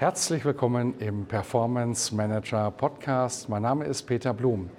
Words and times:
Herzlich 0.00 0.46
willkommen 0.46 0.94
im 0.98 1.26
Performance 1.26 2.14
Manager 2.14 2.70
Podcast. 2.70 3.50
Mein 3.50 3.60
Name 3.60 3.84
ist 3.84 4.04
Peter 4.04 4.32
Blum. 4.32 4.70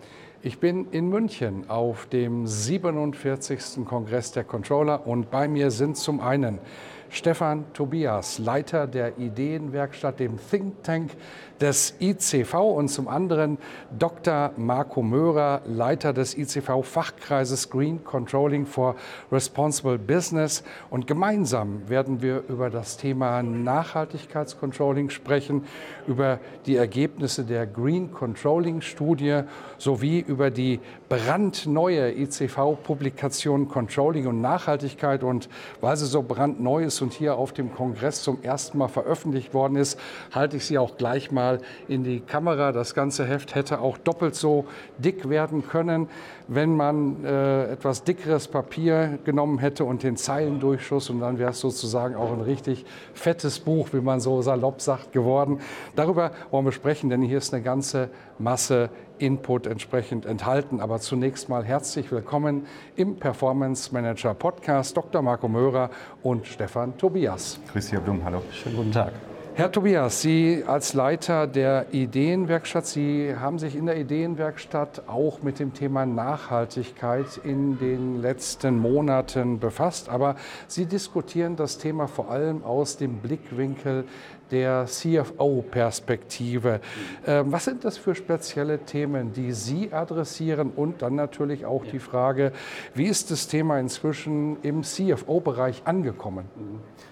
Ich 0.42 0.58
bin 0.58 0.88
in 0.90 1.10
München 1.10 1.70
auf 1.70 2.08
dem 2.08 2.48
47. 2.48 3.86
Kongress 3.86 4.32
der 4.32 4.44
Controller 4.44 5.06
und 5.06 5.30
bei 5.30 5.48
mir 5.48 5.70
sind 5.70 5.98
zum 5.98 6.22
einen 6.22 6.58
Stefan 7.12 7.66
Tobias, 7.74 8.40
Leiter 8.40 8.88
der 8.88 9.18
Ideenwerkstatt, 9.18 10.22
dem 10.22 10.40
Think 10.50 10.82
Tank 10.84 11.12
des 11.60 11.94
ICV 12.00 12.54
und 12.56 12.88
zum 12.88 13.08
anderen 13.08 13.58
Dr. 13.98 14.52
Marco 14.56 15.02
Möhrer, 15.04 15.62
Leiter 15.66 16.14
des 16.14 16.38
ICV 16.38 16.84
Fachkreises 16.84 17.70
Green 17.70 18.04
Controlling 18.04 18.66
for 18.66 18.96
Responsible 19.32 20.00
Business. 20.00 20.64
Und 20.90 21.06
gemeinsam 21.06 21.88
werden 21.88 22.22
wir 22.22 22.44
über 22.48 22.70
das 22.70 22.96
Thema 22.96 23.44
Nachhaltigkeitscontrolling 23.44 25.10
sprechen, 25.10 25.66
über 26.08 26.40
die 26.66 26.78
Ergebnisse 26.78 27.44
der 27.44 27.68
Green 27.68 28.12
Controlling 28.12 28.82
Studie 28.82 29.42
sowie 29.78 30.20
über 30.20 30.50
die 30.50 30.80
brandneue 31.10 32.12
ICV-Publikation 32.12 33.68
Controlling 33.68 34.28
und 34.28 34.42
Nachhaltigkeit. 34.42 35.24
Und 35.24 35.50
weil 35.82 35.98
sie 35.98 36.08
so 36.08 36.24
brandneu 36.24 36.86
ist 36.86 37.01
und 37.02 37.14
hier 37.14 37.36
auf 37.36 37.54
dem 37.54 37.74
Kongress 37.74 38.24
zum 38.24 38.42
ersten 38.44 38.78
Mal 38.78 38.88
veröffentlicht 38.88 39.54
worden 39.54 39.76
ist, 39.76 40.00
halte 40.32 40.58
ich 40.58 40.66
sie 40.66 40.78
auch 40.78 40.98
gleich 40.98 41.32
mal 41.32 41.60
in 41.88 42.04
die 42.04 42.20
Kamera. 42.20 42.72
Das 42.72 42.94
ganze 42.94 43.26
Heft 43.26 43.56
hätte 43.56 43.80
auch 43.82 43.98
doppelt 43.98 44.36
so 44.36 44.66
dick 44.98 45.30
werden 45.30 45.68
können, 45.68 46.08
wenn 46.48 46.76
man 46.76 47.24
äh, 47.24 47.72
etwas 47.72 48.04
dickeres 48.04 48.48
Papier 48.48 49.20
genommen 49.24 49.60
hätte 49.60 49.86
und 49.86 50.04
den 50.04 50.18
Zeilendurchschuss 50.18 51.10
und 51.10 51.20
dann 51.20 51.40
wäre 51.40 51.52
es 51.52 51.60
sozusagen 51.60 52.16
auch 52.16 52.32
ein 52.32 52.42
richtig 52.42 52.86
fettes 53.14 53.60
Buch, 53.60 53.90
wie 53.94 54.02
man 54.02 54.20
so 54.20 54.42
salopp 54.42 54.82
sagt, 54.82 55.12
geworden. 55.12 55.60
Darüber 55.96 56.32
wollen 56.52 56.66
wir 56.66 56.72
sprechen, 56.72 57.10
denn 57.10 57.22
hier 57.22 57.38
ist 57.38 57.54
eine 57.54 57.64
ganze 57.64 58.10
Masse 58.38 58.90
Input 59.22 59.68
entsprechend 59.68 60.26
enthalten. 60.26 60.80
Aber 60.80 61.00
zunächst 61.00 61.50
mal 61.50 61.64
herzlich 61.64 62.12
willkommen 62.12 62.66
im 62.96 63.18
Performance 63.18 63.94
Manager 63.94 64.34
Podcast 64.34 64.98
Dr. 64.98 65.22
Marco 65.22 65.48
Möhrer 65.48 65.90
und 66.24 66.48
Stefan 66.48 66.98
Tobias. 66.98 67.60
Grüß 67.72 67.88
Sie, 67.88 67.94
Herr 67.94 68.02
Blum, 68.02 68.24
hallo. 68.24 68.42
Schönen 68.52 68.76
guten 68.76 68.92
Tag. 68.92 69.14
Herr 69.62 69.72
Tobias, 69.72 70.24
Sie 70.24 70.64
als 70.66 70.96
Leiter 70.96 71.46
der 71.46 71.94
Ideenwerkstatt, 71.94 72.88
Sie 72.88 73.36
haben 73.36 73.60
sich 73.60 73.76
in 73.76 73.86
der 73.86 73.96
Ideenwerkstatt 73.96 75.04
auch 75.08 75.44
mit 75.44 75.60
dem 75.60 75.76
Thema 75.76 76.04
Nachhaltigkeit 76.08 77.40
in 77.44 77.78
den 77.78 78.24
letzten 78.24 78.80
Monaten 78.80 79.60
befasst, 79.60 80.10
aber 80.10 80.36
Sie 80.68 80.88
diskutieren 80.88 81.58
das 81.58 81.78
Thema 81.78 82.08
vor 82.08 82.32
allem 82.32 82.64
aus 82.64 82.98
dem 82.98 83.20
Blickwinkel 83.20 84.06
der 84.50 84.88
CFO-Perspektive. 84.88 86.82
Ähm, 87.28 87.52
was 87.52 87.66
sind 87.66 87.86
das 87.86 88.00
für 88.00 88.16
spezielle 88.16 88.80
Themen, 88.80 89.32
die 89.32 89.52
Sie 89.52 89.94
adressieren? 89.94 90.72
Und 90.76 91.04
dann 91.04 91.14
natürlich 91.14 91.68
auch 91.68 91.86
die 91.86 92.00
Frage, 92.00 92.52
wie 92.96 93.06
ist 93.06 93.30
das 93.30 93.48
Thema 93.48 93.78
inzwischen 93.78 94.58
im 94.64 94.82
CFO-Bereich 94.82 95.84
angekommen? 95.86 96.46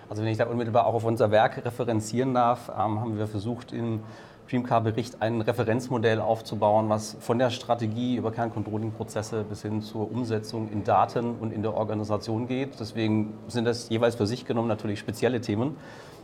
Also 0.09 0.23
wenn 0.23 0.29
ich 0.29 0.37
da 0.37 0.47
unmittelbar 0.47 0.87
auch 0.87 0.95
auf 0.95 1.05
unser 1.05 1.29
Werk 1.29 1.63
referenzieren 1.63 2.33
darf, 2.33 2.69
ähm, 2.69 2.99
haben 2.99 3.17
wir 3.17 3.27
versucht, 3.27 3.71
im 3.71 4.01
Dreamcar-Bericht 4.49 5.21
ein 5.21 5.41
Referenzmodell 5.41 6.19
aufzubauen, 6.19 6.89
was 6.89 7.15
von 7.19 7.37
der 7.37 7.51
Strategie 7.51 8.15
über 8.15 8.31
Kerncontrolling-Prozesse 8.31 9.43
bis 9.43 9.61
hin 9.61 9.83
zur 9.83 10.11
Umsetzung 10.11 10.71
in 10.71 10.83
Daten 10.83 11.35
und 11.35 11.53
in 11.53 11.61
der 11.61 11.75
Organisation 11.75 12.47
geht. 12.47 12.79
Deswegen 12.79 13.35
sind 13.47 13.65
das 13.65 13.89
jeweils 13.89 14.15
für 14.15 14.25
sich 14.25 14.45
genommen 14.45 14.67
natürlich 14.67 14.97
spezielle 14.97 15.41
Themen. 15.41 15.77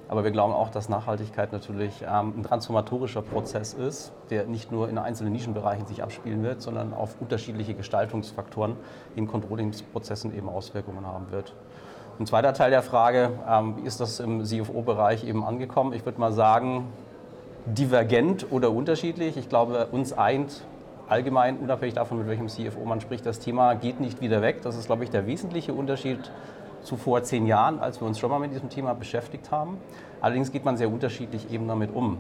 Aber 0.08 0.24
wir 0.24 0.32
glauben 0.32 0.54
auch, 0.54 0.70
dass 0.70 0.90
Nachhaltigkeit 0.90 1.52
natürlich 1.52 2.02
ähm, 2.02 2.34
ein 2.38 2.44
transformatorischer 2.44 3.22
Prozess 3.22 3.74
ist, 3.74 4.12
der 4.32 4.46
nicht 4.46 4.72
nur 4.72 4.90
in 4.90 4.98
einzelnen 4.98 5.34
Nischenbereichen 5.34 5.86
sich 5.86 6.02
abspielen 6.02 6.44
wird, 6.44 6.62
sondern 6.62 6.94
auf 6.94 7.16
unterschiedliche 7.20 7.76
Gestaltungsfaktoren 7.76 8.78
in 9.16 9.28
Controllingsprozessen 9.28 10.36
eben 10.36 10.50
Auswirkungen 10.50 11.06
haben 11.06 11.32
wird. 11.32 11.54
Ein 12.18 12.26
zweiter 12.26 12.54
Teil 12.54 12.70
der 12.72 12.82
Frage, 12.82 13.32
ähm, 13.46 13.84
ist 13.84 14.00
das 14.00 14.22
im 14.22 14.46
CFO-Bereich 14.46 15.26
eben 15.26 15.44
angekommen? 15.44 15.92
Ich 15.92 16.06
würde 16.06 16.18
mal 16.18 16.32
sagen, 16.32 16.88
divergent 17.66 18.50
oder 18.52 18.72
unterschiedlich. 18.72 19.36
Ich 19.36 19.50
glaube, 19.50 19.88
uns 19.92 20.14
eint 20.14 20.64
allgemein, 21.10 21.58
unabhängig 21.58 21.94
davon, 21.94 22.20
mit 22.20 22.28
welchem 22.28 22.48
CFO 22.48 22.86
man 22.86 23.02
spricht, 23.02 23.26
das 23.26 23.40
Thema 23.40 23.74
geht 23.74 24.00
nicht 24.00 24.22
wieder 24.22 24.42
weg. 24.42 24.62
Das 24.62 24.78
ist, 24.78 24.86
glaube 24.86 25.04
ich, 25.04 25.10
der 25.10 25.28
wesentliche 25.28 25.74
Unterschied 25.74 26.32
zu 26.84 26.96
vor 26.96 27.22
zehn 27.24 27.48
Jahren, 27.48 27.80
als 27.80 28.00
wir 28.00 28.08
uns 28.08 28.18
schon 28.18 28.30
mal 28.30 28.40
mit 28.40 28.54
diesem 28.54 28.70
Thema 28.70 28.94
beschäftigt 28.94 29.52
haben. 29.52 29.78
Allerdings 30.22 30.54
geht 30.54 30.64
man 30.64 30.78
sehr 30.78 30.90
unterschiedlich 30.90 31.52
eben 31.52 31.68
damit 31.68 31.94
um. 31.94 32.20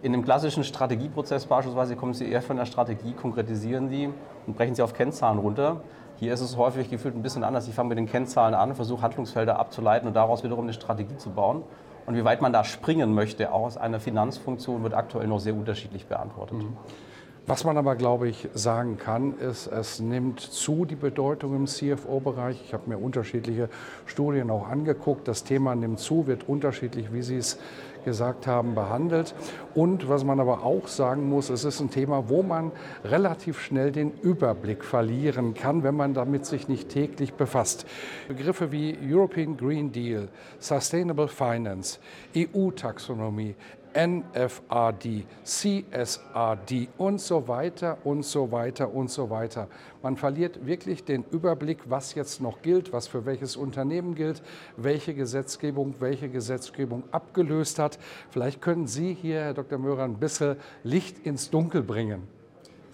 In 0.00 0.14
einem 0.14 0.24
klassischen 0.24 0.62
Strategieprozess 0.62 1.46
beispielsweise 1.46 1.96
kommen 1.96 2.14
Sie 2.14 2.30
eher 2.30 2.40
von 2.40 2.56
der 2.56 2.66
Strategie, 2.66 3.14
konkretisieren 3.14 3.88
Sie 3.88 4.10
und 4.46 4.56
brechen 4.56 4.76
Sie 4.76 4.82
auf 4.82 4.94
Kennzahlen 4.94 5.40
runter. 5.40 5.80
Hier 6.20 6.34
ist 6.34 6.40
es 6.40 6.56
häufig 6.56 6.90
gefühlt 6.90 7.14
ein 7.14 7.22
bisschen 7.22 7.44
anders. 7.44 7.68
Ich 7.68 7.74
fange 7.74 7.90
mit 7.90 7.98
den 7.98 8.06
Kennzahlen 8.06 8.54
an, 8.54 8.74
versuche 8.74 9.02
Handlungsfelder 9.02 9.58
abzuleiten 9.58 10.08
und 10.08 10.14
daraus 10.14 10.42
wiederum 10.42 10.64
eine 10.64 10.72
Strategie 10.72 11.16
zu 11.16 11.30
bauen. 11.30 11.62
Und 12.06 12.16
wie 12.16 12.24
weit 12.24 12.42
man 12.42 12.52
da 12.52 12.64
springen 12.64 13.14
möchte, 13.14 13.52
auch 13.52 13.66
aus 13.66 13.76
einer 13.76 14.00
Finanzfunktion, 14.00 14.82
wird 14.82 14.94
aktuell 14.94 15.28
noch 15.28 15.38
sehr 15.38 15.54
unterschiedlich 15.54 16.06
beantwortet. 16.06 16.58
Mhm. 16.58 16.76
Was 17.46 17.64
man 17.64 17.78
aber, 17.78 17.96
glaube 17.96 18.28
ich, 18.28 18.48
sagen 18.52 18.98
kann, 18.98 19.38
ist, 19.38 19.68
es 19.68 20.00
nimmt 20.00 20.40
zu 20.40 20.84
die 20.84 20.96
Bedeutung 20.96 21.54
im 21.54 21.66
CFO-Bereich. 21.66 22.60
Ich 22.62 22.74
habe 22.74 22.90
mir 22.90 22.98
unterschiedliche 22.98 23.70
Studien 24.04 24.50
auch 24.50 24.68
angeguckt. 24.68 25.28
Das 25.28 25.44
Thema 25.44 25.74
nimmt 25.74 25.98
zu, 25.98 26.26
wird 26.26 26.46
unterschiedlich, 26.48 27.12
wie 27.12 27.22
Sie 27.22 27.36
es 27.36 27.58
gesagt 28.04 28.46
haben, 28.46 28.74
behandelt. 28.74 29.34
Und 29.74 30.08
was 30.08 30.24
man 30.24 30.40
aber 30.40 30.64
auch 30.64 30.88
sagen 30.88 31.28
muss, 31.28 31.50
es 31.50 31.64
ist 31.64 31.80
ein 31.80 31.90
Thema, 31.90 32.28
wo 32.28 32.42
man 32.42 32.72
relativ 33.04 33.60
schnell 33.60 33.92
den 33.92 34.12
Überblick 34.22 34.84
verlieren 34.84 35.54
kann, 35.54 35.82
wenn 35.82 35.94
man 35.94 36.14
damit 36.14 36.46
sich 36.46 36.68
nicht 36.68 36.88
täglich 36.88 37.34
befasst. 37.34 37.86
Begriffe 38.28 38.72
wie 38.72 38.96
European 39.02 39.56
Green 39.56 39.92
Deal, 39.92 40.28
Sustainable 40.58 41.28
Finance, 41.28 41.98
EU-Taxonomie, 42.36 43.54
NFRD, 43.98 45.24
CSRD 45.42 46.88
und 46.98 47.20
so 47.20 47.48
weiter 47.48 47.98
und 48.04 48.24
so 48.24 48.52
weiter 48.52 48.94
und 48.94 49.10
so 49.10 49.28
weiter. 49.28 49.66
Man 50.04 50.16
verliert 50.16 50.64
wirklich 50.64 51.04
den 51.04 51.24
Überblick, 51.32 51.78
was 51.90 52.14
jetzt 52.14 52.40
noch 52.40 52.62
gilt, 52.62 52.92
was 52.92 53.08
für 53.08 53.26
welches 53.26 53.56
Unternehmen 53.56 54.14
gilt, 54.14 54.40
welche 54.76 55.14
Gesetzgebung 55.14 55.96
welche 55.98 56.28
Gesetzgebung 56.28 57.02
abgelöst 57.10 57.80
hat. 57.80 57.98
Vielleicht 58.30 58.62
können 58.62 58.86
Sie 58.86 59.14
hier, 59.14 59.40
Herr 59.40 59.54
Dr. 59.54 59.78
Möhrer, 59.78 60.04
ein 60.04 60.18
bisschen 60.18 60.58
Licht 60.84 61.26
ins 61.26 61.50
Dunkel 61.50 61.82
bringen. 61.82 62.37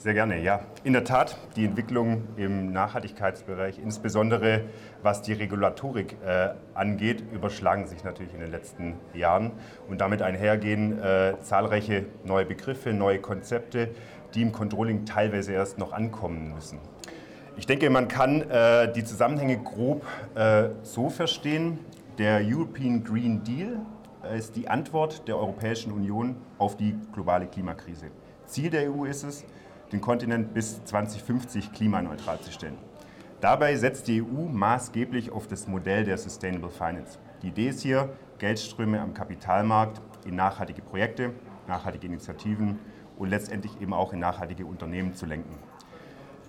Sehr 0.05 0.13
gerne, 0.13 0.39
ja. 0.43 0.61
In 0.83 0.93
der 0.93 1.05
Tat, 1.05 1.39
die 1.57 1.65
Entwicklung 1.65 2.25
im 2.37 2.73
Nachhaltigkeitsbereich, 2.73 3.79
insbesondere 3.79 4.65
was 5.03 5.23
die 5.23 5.33
Regulatorik 5.33 6.19
äh, 6.23 6.51
angeht, 6.75 7.25
überschlagen 7.33 7.87
sich 7.87 8.05
natürlich 8.05 8.35
in 8.35 8.41
den 8.41 8.51
letzten 8.51 8.97
Jahren. 9.15 9.53
Und 9.89 10.03
damit 10.03 10.21
einhergehen 10.21 11.03
äh, 11.03 11.41
zahlreiche 11.41 12.05
neue 12.23 12.45
Begriffe, 12.45 12.93
neue 12.93 13.19
Konzepte, 13.19 13.93
die 14.35 14.43
im 14.43 14.53
Controlling 14.53 15.07
teilweise 15.07 15.55
erst 15.55 15.79
noch 15.79 15.95
ankommen 15.95 16.53
müssen. 16.53 16.81
Ich 17.57 17.65
denke, 17.65 17.89
man 17.89 18.07
kann 18.07 18.43
äh, 18.51 18.93
die 18.93 19.05
Zusammenhänge 19.05 19.57
grob 19.57 20.05
äh, 20.35 20.69
so 20.83 21.09
verstehen. 21.09 21.79
Der 22.19 22.43
European 22.45 23.05
Green 23.05 23.43
Deal 23.43 23.79
ist 24.37 24.55
die 24.55 24.69
Antwort 24.69 25.27
der 25.29 25.39
Europäischen 25.39 25.93
Union 25.93 26.37
auf 26.59 26.77
die 26.77 26.95
globale 27.15 27.47
Klimakrise. 27.47 28.09
Ziel 28.45 28.69
der 28.69 28.93
EU 28.93 29.07
ist 29.07 29.23
es, 29.23 29.47
den 29.93 30.01
Kontinent 30.01 30.55
bis 30.55 30.85
2050 30.85 31.73
klimaneutral 31.73 32.41
zu 32.41 32.53
stellen. 32.53 32.79
Dabei 33.41 33.77
setzt 33.77 34.09
die 34.09 34.23
EU 34.23 34.49
maßgeblich 34.51 35.31
auf 35.31 35.47
das 35.47 35.69
Modell 35.69 36.05
der 36.05 36.17
Sustainable 36.19 36.71
Finance. 36.71 37.19
Die 37.43 37.49
Idee 37.49 37.69
ist 37.69 37.83
hier, 37.83 38.09
Geldströme 38.39 39.01
am 39.01 39.13
Kapitalmarkt 39.13 40.01
in 40.27 40.35
nachhaltige 40.35 40.83
Projekte, 40.83 41.33
nachhaltige 41.69 42.07
Initiativen 42.07 42.79
und 43.19 43.29
letztendlich 43.29 43.81
eben 43.81 43.93
auch 43.93 44.13
in 44.13 44.21
nachhaltige 44.21 44.65
Unternehmen 44.65 45.15
zu 45.15 45.27
lenken. 45.27 45.55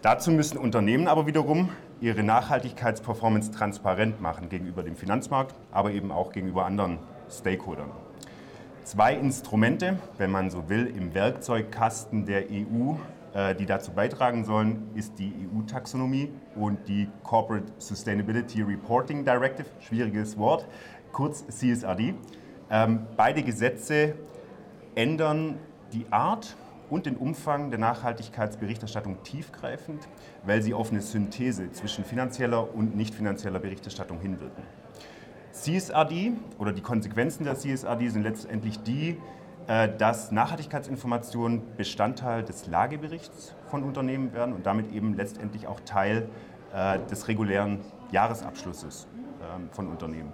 Dazu 0.02 0.32
müssen 0.32 0.58
Unternehmen 0.58 1.08
aber 1.08 1.26
wiederum 1.26 1.70
ihre 2.00 2.24
Nachhaltigkeitsperformance 2.24 3.52
transparent 3.52 4.22
machen 4.22 4.50
gegenüber 4.50 4.84
dem 4.84 4.96
Finanzmarkt, 4.96 5.56
aber 5.72 5.92
eben 5.92 6.12
auch 6.12 6.32
gegenüber 6.32 6.66
anderen 6.66 7.00
Stakeholdern. 7.30 7.90
Zwei 8.84 9.16
Instrumente, 9.16 9.98
wenn 10.20 10.30
man 10.30 10.52
so 10.52 10.70
will, 10.70 10.86
im 10.86 11.16
Werkzeugkasten 11.16 12.26
der 12.26 12.44
EU, 12.52 12.94
die 13.60 13.66
dazu 13.66 13.92
beitragen 13.92 14.46
sollen, 14.46 14.90
ist 14.96 15.20
die 15.20 15.34
EU-Taxonomie 15.54 16.30
und 16.56 16.88
die 16.88 17.10
Corporate 17.24 17.66
Sustainability 17.80 18.62
Reporting 18.62 19.26
Directive, 19.26 19.68
schwieriges 19.82 20.38
Wort, 20.38 20.66
kurz 21.12 21.46
CSRD. 21.48 22.14
Ähm, 22.70 23.08
beide 23.18 23.44
Gesetze 23.44 24.16
ändern 24.96 25.58
die 25.92 26.06
Art 26.12 26.56
und 26.90 27.06
den 27.06 27.18
Umfang 27.18 27.72
der 27.72 27.80
Nachhaltigkeitsberichterstattung 27.80 29.24
tiefgreifend, 29.24 30.08
weil 30.46 30.62
sie 30.62 30.74
auf 30.74 30.92
eine 30.92 31.02
Synthese 31.02 31.72
zwischen 31.72 32.06
finanzieller 32.06 32.74
und 32.74 32.96
nicht 32.96 33.14
finanzieller 33.14 33.60
Berichterstattung 33.60 34.20
hinwirken. 34.20 34.64
CSRD 35.52 36.34
oder 36.60 36.74
die 36.74 36.82
Konsequenzen 36.82 37.46
der 37.46 37.56
CSRD 37.56 38.10
sind 38.10 38.24
letztendlich 38.24 38.82
die, 38.84 39.12
äh, 39.12 39.16
dass 39.68 40.32
Nachhaltigkeitsinformationen 40.32 41.76
Bestandteil 41.76 42.44
des 42.44 42.68
Lageberichts 42.68 43.56
von 43.68 43.84
Unternehmen 43.84 44.32
werden 44.34 44.54
und 44.54 44.66
damit 44.66 44.92
eben 44.92 45.16
letztendlich 45.16 45.66
auch 45.68 45.80
Teil 45.80 46.30
äh, 46.74 47.00
des 47.10 47.28
regulären 47.28 47.80
Jahresabschlusses 48.12 49.08
ähm, 49.42 49.70
von 49.72 49.88
Unternehmen. 49.88 50.32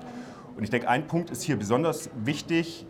Und 0.58 0.64
ich 0.64 0.70
denke, 0.70 0.90
ein 0.90 1.08
Punkt 1.08 1.30
ist 1.30 1.44
hier 1.44 1.58
besonders 1.58 2.10
wichtig, 2.16 2.86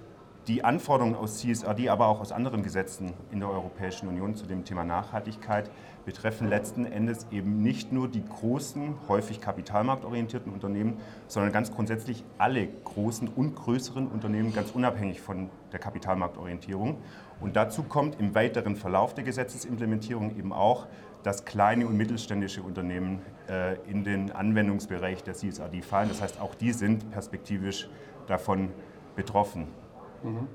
die 0.47 0.63
Anforderungen 0.63 1.15
aus 1.15 1.39
CSRD, 1.39 1.89
aber 1.89 2.07
auch 2.07 2.19
aus 2.19 2.31
anderen 2.31 2.63
Gesetzen 2.63 3.13
in 3.31 3.39
der 3.39 3.49
Europäischen 3.49 4.07
Union 4.07 4.35
zu 4.35 4.45
dem 4.47 4.65
Thema 4.65 4.83
Nachhaltigkeit 4.83 5.69
betreffen 6.03 6.49
letzten 6.49 6.85
Endes 6.85 7.27
eben 7.31 7.61
nicht 7.61 7.91
nur 7.91 8.07
die 8.07 8.23
großen, 8.25 8.95
häufig 9.07 9.39
kapitalmarktorientierten 9.39 10.51
Unternehmen, 10.51 10.97
sondern 11.27 11.51
ganz 11.51 11.71
grundsätzlich 11.71 12.23
alle 12.39 12.67
großen 12.67 13.27
und 13.27 13.55
größeren 13.55 14.07
Unternehmen, 14.07 14.51
ganz 14.53 14.71
unabhängig 14.71 15.21
von 15.21 15.49
der 15.71 15.79
Kapitalmarktorientierung. 15.79 16.97
Und 17.39 17.55
dazu 17.55 17.83
kommt 17.83 18.19
im 18.19 18.33
weiteren 18.33 18.75
Verlauf 18.75 19.13
der 19.13 19.23
Gesetzesimplementierung 19.23 20.37
eben 20.37 20.53
auch, 20.53 20.87
dass 21.21 21.45
kleine 21.45 21.85
und 21.85 21.97
mittelständische 21.97 22.63
Unternehmen 22.63 23.21
äh, 23.47 23.75
in 23.87 24.03
den 24.03 24.31
Anwendungsbereich 24.31 25.23
der 25.23 25.35
CSRD 25.35 25.83
fallen. 25.83 26.09
Das 26.09 26.19
heißt, 26.19 26.41
auch 26.41 26.55
die 26.55 26.73
sind 26.73 27.11
perspektivisch 27.11 27.87
davon 28.25 28.69
betroffen. 29.15 29.67
Mhm. 30.23 30.47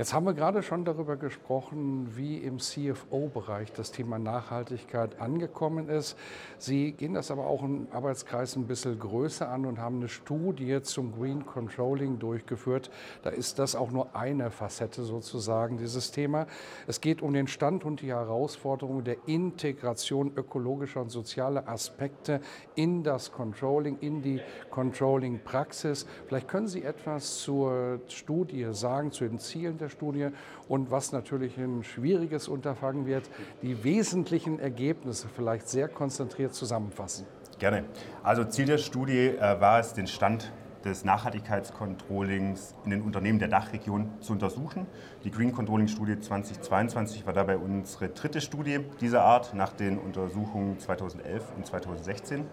Jetzt 0.00 0.14
haben 0.14 0.24
wir 0.24 0.32
gerade 0.32 0.62
schon 0.62 0.86
darüber 0.86 1.16
gesprochen, 1.16 2.16
wie 2.16 2.38
im 2.38 2.58
CFO-Bereich 2.58 3.70
das 3.74 3.92
Thema 3.92 4.18
Nachhaltigkeit 4.18 5.20
angekommen 5.20 5.90
ist. 5.90 6.16
Sie 6.56 6.92
gehen 6.92 7.12
das 7.12 7.30
aber 7.30 7.46
auch 7.46 7.62
im 7.62 7.86
Arbeitskreis 7.92 8.56
ein 8.56 8.66
bisschen 8.66 8.98
größer 8.98 9.46
an 9.46 9.66
und 9.66 9.78
haben 9.78 9.96
eine 9.96 10.08
Studie 10.08 10.80
zum 10.80 11.12
Green 11.12 11.44
Controlling 11.44 12.18
durchgeführt. 12.18 12.90
Da 13.22 13.28
ist 13.28 13.58
das 13.58 13.76
auch 13.76 13.90
nur 13.90 14.16
eine 14.16 14.50
Facette 14.50 15.02
sozusagen, 15.02 15.76
dieses 15.76 16.12
Thema. 16.12 16.46
Es 16.86 17.02
geht 17.02 17.20
um 17.20 17.34
den 17.34 17.46
Stand 17.46 17.84
und 17.84 18.00
die 18.00 18.08
Herausforderungen 18.08 19.04
der 19.04 19.18
Integration 19.26 20.32
ökologischer 20.34 21.02
und 21.02 21.10
sozialer 21.10 21.68
Aspekte 21.68 22.40
in 22.74 23.02
das 23.02 23.32
Controlling, 23.32 23.98
in 23.98 24.22
die 24.22 24.40
Controlling-Praxis. 24.70 26.06
Vielleicht 26.26 26.48
können 26.48 26.68
Sie 26.68 26.84
etwas 26.84 27.40
zur 27.40 28.00
Studie 28.08 28.66
sagen, 28.70 29.12
zu 29.12 29.28
den 29.28 29.38
Zielen 29.38 29.76
der 29.76 29.89
Studie 29.90 30.28
und 30.68 30.90
was 30.90 31.12
natürlich 31.12 31.56
ein 31.58 31.84
schwieriges 31.84 32.48
Unterfangen 32.48 33.06
wird, 33.06 33.28
die 33.62 33.84
wesentlichen 33.84 34.58
Ergebnisse 34.58 35.28
vielleicht 35.34 35.68
sehr 35.68 35.88
konzentriert 35.88 36.54
zusammenfassen. 36.54 37.26
Gerne. 37.58 37.84
Also 38.22 38.44
Ziel 38.44 38.66
der 38.66 38.78
Studie 38.78 39.28
äh, 39.28 39.60
war 39.60 39.80
es, 39.80 39.92
den 39.92 40.06
Stand 40.06 40.50
des 40.84 41.04
Nachhaltigkeitscontrollings 41.04 42.74
in 42.84 42.90
den 42.90 43.02
Unternehmen 43.02 43.38
der 43.38 43.48
Dachregion 43.48 44.10
zu 44.20 44.32
untersuchen. 44.32 44.86
Die 45.24 45.30
Green 45.30 45.52
Controlling 45.52 45.88
Studie 45.88 46.18
2022 46.18 47.26
war 47.26 47.32
dabei 47.32 47.56
unsere 47.58 48.08
dritte 48.08 48.40
Studie 48.40 48.80
dieser 49.00 49.22
Art 49.22 49.54
nach 49.54 49.72
den 49.72 49.98
Untersuchungen 49.98 50.78
2011 50.78 51.44
und 51.56 51.66
2016. 51.66 52.44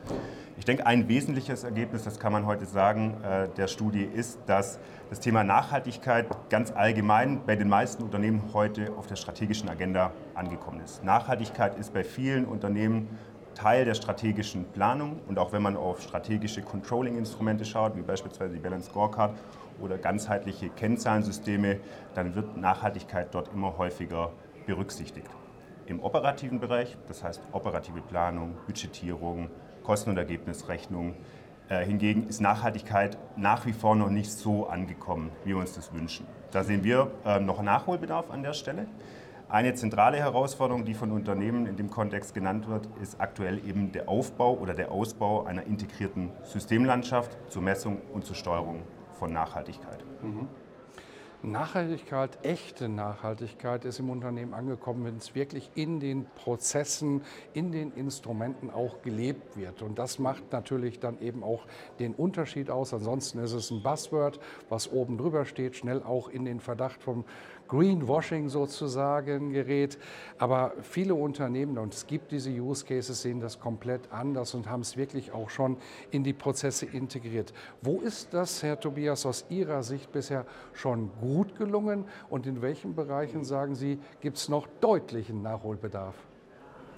Ich 0.57 0.65
denke, 0.65 0.85
ein 0.85 1.07
wesentliches 1.07 1.63
Ergebnis, 1.63 2.03
das 2.03 2.19
kann 2.19 2.33
man 2.33 2.45
heute 2.45 2.65
sagen, 2.65 3.17
äh, 3.23 3.47
der 3.49 3.67
Studie 3.67 4.03
ist, 4.03 4.39
dass 4.47 4.79
das 5.09 5.19
Thema 5.19 5.43
Nachhaltigkeit 5.43 6.27
ganz 6.49 6.71
allgemein 6.71 7.41
bei 7.45 7.55
den 7.55 7.69
meisten 7.69 8.03
Unternehmen 8.03 8.41
heute 8.53 8.91
auf 8.97 9.07
der 9.07 9.15
strategischen 9.15 9.69
Agenda 9.69 10.11
angekommen 10.35 10.81
ist. 10.81 11.03
Nachhaltigkeit 11.03 11.77
ist 11.77 11.93
bei 11.93 12.03
vielen 12.03 12.45
Unternehmen 12.45 13.07
Teil 13.57 13.85
der 13.85 13.95
strategischen 13.95 14.65
Planung 14.65 15.19
und 15.27 15.39
auch 15.39 15.51
wenn 15.51 15.63
man 15.63 15.75
auf 15.75 15.99
strategische 16.03 16.61
Controlling-Instrumente 16.61 17.65
schaut, 17.65 17.97
wie 17.97 18.03
beispielsweise 18.03 18.53
die 18.53 18.59
Balance 18.59 18.91
Scorecard 18.91 19.35
oder 19.81 19.97
ganzheitliche 19.97 20.69
Kennzahlensysteme, 20.69 21.79
dann 22.13 22.35
wird 22.35 22.55
Nachhaltigkeit 22.55 23.33
dort 23.33 23.51
immer 23.51 23.75
häufiger 23.79 24.31
berücksichtigt. 24.67 25.27
Im 25.87 26.03
operativen 26.03 26.59
Bereich, 26.59 26.97
das 27.07 27.23
heißt 27.23 27.41
operative 27.51 28.01
Planung, 28.01 28.53
Budgetierung, 28.67 29.49
Kosten- 29.81 30.11
und 30.11 30.17
Ergebnisrechnung, 30.17 31.15
äh, 31.69 31.83
hingegen 31.83 32.27
ist 32.27 32.39
Nachhaltigkeit 32.39 33.17
nach 33.37 33.65
wie 33.65 33.73
vor 33.73 33.95
noch 33.95 34.11
nicht 34.11 34.31
so 34.31 34.67
angekommen, 34.67 35.31
wie 35.43 35.49
wir 35.49 35.57
uns 35.57 35.73
das 35.73 35.91
wünschen. 35.93 36.27
Da 36.51 36.63
sehen 36.63 36.83
wir 36.83 37.09
äh, 37.25 37.39
noch 37.39 37.63
Nachholbedarf 37.63 38.29
an 38.29 38.43
der 38.43 38.53
Stelle. 38.53 38.85
Eine 39.49 39.73
zentrale 39.75 40.17
Herausforderung, 40.17 40.83
die 40.83 40.93
von 40.93 41.13
Unternehmen 41.13 41.67
in 41.67 41.77
dem 41.77 41.89
Kontext 41.89 42.33
genannt 42.33 42.67
wird, 42.67 42.89
ist 43.01 43.21
aktuell 43.21 43.65
eben 43.65 43.93
der 43.93 44.09
Aufbau 44.09 44.57
oder 44.57 44.73
der 44.73 44.91
Ausbau 44.91 45.45
einer 45.45 45.63
integrierten 45.63 46.31
Systemlandschaft 46.43 47.37
zur 47.49 47.61
Messung 47.61 48.01
und 48.13 48.25
zur 48.25 48.35
Steuerung 48.35 48.83
von 49.13 49.31
Nachhaltigkeit. 49.31 50.03
Mhm. 50.21 50.49
Nachhaltigkeit, 51.43 52.39
echte 52.43 52.89
Nachhaltigkeit 52.89 53.85
ist 53.85 53.99
im 53.99 54.09
Unternehmen 54.09 54.55
angekommen, 54.55 55.05
wenn 55.05 55.17
es 55.17 55.35
wirklich 55.35 55.69
in 55.75 55.99
den 55.99 56.25
Prozessen, 56.25 57.21
in 57.53 57.71
den 57.71 57.91
Instrumenten 57.91 58.71
auch 58.71 59.03
gelebt 59.03 59.55
wird. 59.55 59.83
Und 59.83 59.99
das 59.99 60.17
macht 60.17 60.51
natürlich 60.51 60.99
dann 60.99 61.21
eben 61.21 61.43
auch 61.43 61.67
den 61.99 62.15
Unterschied 62.15 62.71
aus. 62.71 62.91
Ansonsten 62.91 63.37
ist 63.37 63.53
es 63.53 63.69
ein 63.69 63.83
Buzzword, 63.83 64.39
was 64.67 64.91
oben 64.91 65.19
drüber 65.19 65.45
steht, 65.45 65.75
schnell 65.75 66.01
auch 66.01 66.27
in 66.27 66.43
den 66.43 66.59
Verdacht 66.59 67.03
vom 67.03 67.23
Greenwashing 67.67 68.49
sozusagen 68.49 69.51
gerät. 69.51 69.97
Aber 70.37 70.73
viele 70.81 71.15
Unternehmen, 71.15 71.77
und 71.77 71.93
es 71.93 72.07
gibt 72.07 72.31
diese 72.31 72.49
Use 72.49 72.85
Cases, 72.85 73.21
sehen 73.21 73.39
das 73.39 73.59
komplett 73.59 74.11
anders 74.11 74.53
und 74.53 74.69
haben 74.69 74.81
es 74.81 74.97
wirklich 74.97 75.31
auch 75.31 75.49
schon 75.49 75.77
in 76.11 76.23
die 76.23 76.33
Prozesse 76.33 76.85
integriert. 76.85 77.53
Wo 77.81 77.99
ist 77.99 78.33
das, 78.33 78.63
Herr 78.63 78.79
Tobias, 78.79 79.25
aus 79.25 79.45
Ihrer 79.49 79.83
Sicht 79.83 80.11
bisher 80.11 80.45
schon 80.73 81.11
gut 81.21 81.55
gelungen 81.55 82.05
und 82.29 82.47
in 82.47 82.61
welchen 82.61 82.95
Bereichen, 82.95 83.43
sagen 83.43 83.75
Sie, 83.75 83.99
gibt 84.21 84.37
es 84.37 84.49
noch 84.49 84.67
deutlichen 84.81 85.41
Nachholbedarf? 85.41 86.15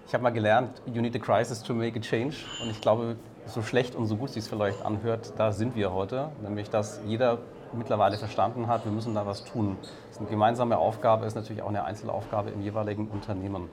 Ich 0.10 0.14
habe 0.16 0.24
mal 0.24 0.32
gelernt, 0.32 0.82
you 0.88 1.02
need 1.02 1.16
a 1.16 1.20
crisis 1.20 1.62
to 1.62 1.72
make 1.72 1.96
a 1.96 2.02
change. 2.02 2.38
Und 2.64 2.72
ich 2.72 2.82
glaube, 2.82 3.16
so 3.46 3.62
schlecht 3.62 3.96
und 3.96 4.08
so 4.08 4.16
gut 4.16 4.30
sich 4.30 4.44
es 4.44 4.48
vielleicht 4.48 4.84
anhört, 4.84 5.34
da 5.38 5.52
sind 5.52 5.76
wir 5.76 5.94
heute. 5.94 6.32
Nämlich, 6.42 6.70
dass 6.70 7.00
jeder 7.06 7.38
mittlerweile 7.74 8.18
verstanden 8.18 8.68
hat, 8.68 8.86
wir 8.86 8.92
müssen 8.92 9.14
da 9.14 9.26
was 9.26 9.44
tun. 9.44 9.78
Das 9.82 10.16
ist 10.16 10.20
eine 10.20 10.30
gemeinsame 10.30 10.78
Aufgabe, 10.78 11.26
ist 11.26 11.36
natürlich 11.36 11.62
auch 11.62 11.70
eine 11.70 11.84
Einzelaufgabe 11.84 12.50
im 12.50 12.62
jeweiligen 12.62 13.08
Unternehmen. 13.08 13.70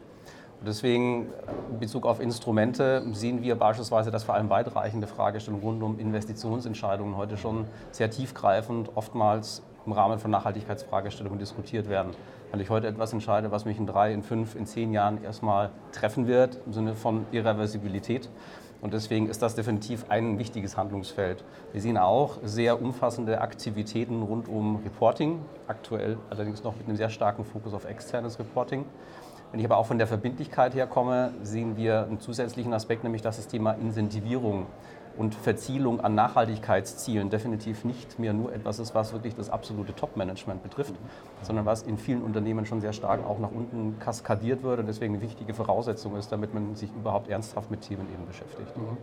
Und 0.60 0.66
deswegen 0.66 1.26
in 1.70 1.78
Bezug 1.78 2.06
auf 2.06 2.20
Instrumente 2.20 3.04
sehen 3.12 3.42
wir 3.42 3.56
beispielsweise, 3.56 4.10
dass 4.10 4.24
vor 4.24 4.34
allem 4.34 4.48
weitreichende 4.48 5.06
Fragestellungen 5.06 5.64
rund 5.64 5.82
um 5.82 5.98
Investitionsentscheidungen 5.98 7.16
heute 7.16 7.36
schon 7.36 7.66
sehr 7.90 8.10
tiefgreifend, 8.10 8.90
oftmals 8.94 9.62
im 9.84 9.92
Rahmen 9.92 10.18
von 10.18 10.30
Nachhaltigkeitsfragestellungen 10.30 11.38
diskutiert 11.38 11.88
werden. 11.88 12.12
Weil 12.50 12.60
ich 12.60 12.70
heute 12.70 12.86
etwas 12.86 13.12
entscheide, 13.12 13.50
was 13.50 13.64
mich 13.64 13.78
in 13.78 13.86
drei, 13.86 14.12
in 14.12 14.22
fünf, 14.22 14.54
in 14.56 14.66
zehn 14.66 14.92
Jahren 14.92 15.22
erstmal 15.22 15.70
treffen 15.92 16.26
wird, 16.26 16.58
im 16.64 16.72
Sinne 16.72 16.94
von 16.94 17.26
Irreversibilität. 17.32 18.28
Und 18.80 18.92
deswegen 18.92 19.28
ist 19.28 19.42
das 19.42 19.54
definitiv 19.54 20.04
ein 20.10 20.38
wichtiges 20.38 20.76
Handlungsfeld. 20.76 21.44
Wir 21.72 21.80
sehen 21.80 21.96
auch 21.96 22.38
sehr 22.44 22.80
umfassende 22.80 23.40
Aktivitäten 23.40 24.22
rund 24.22 24.48
um 24.48 24.76
Reporting, 24.76 25.40
aktuell 25.66 26.18
allerdings 26.30 26.62
noch 26.62 26.76
mit 26.76 26.86
einem 26.86 26.96
sehr 26.96 27.10
starken 27.10 27.44
Fokus 27.44 27.72
auf 27.74 27.84
externes 27.84 28.38
Reporting. 28.38 28.84
Wenn 29.50 29.60
ich 29.60 29.66
aber 29.66 29.78
auch 29.78 29.86
von 29.86 29.98
der 29.98 30.06
Verbindlichkeit 30.06 30.74
her 30.74 30.86
komme, 30.86 31.32
sehen 31.42 31.76
wir 31.76 32.04
einen 32.04 32.20
zusätzlichen 32.20 32.72
Aspekt, 32.72 33.04
nämlich 33.04 33.22
das 33.22 33.46
Thema 33.46 33.72
Incentivierung 33.72 34.66
und 35.16 35.34
Verzielung 35.34 36.00
an 36.00 36.14
Nachhaltigkeitszielen 36.14 37.30
definitiv 37.30 37.84
nicht 37.84 38.18
mehr 38.18 38.32
nur 38.32 38.52
etwas 38.52 38.78
ist, 38.78 38.94
was 38.94 39.12
wirklich 39.12 39.34
das 39.34 39.50
absolute 39.50 39.94
Top-Management 39.94 40.62
betrifft, 40.62 40.94
sondern 41.42 41.64
was 41.64 41.82
in 41.82 41.98
vielen 41.98 42.22
Unternehmen 42.22 42.66
schon 42.66 42.80
sehr 42.80 42.92
stark 42.92 43.24
auch 43.26 43.38
nach 43.38 43.50
unten 43.50 43.98
kaskadiert 43.98 44.62
wird 44.62 44.80
und 44.80 44.86
deswegen 44.86 45.14
eine 45.14 45.22
wichtige 45.22 45.54
Voraussetzung 45.54 46.16
ist, 46.16 46.30
damit 46.32 46.52
man 46.54 46.74
sich 46.74 46.90
überhaupt 46.94 47.28
ernsthaft 47.28 47.70
mit 47.70 47.82
Themen 47.82 48.06
eben 48.12 48.26
beschäftigt. 48.26 48.76
Mhm. 48.76 48.96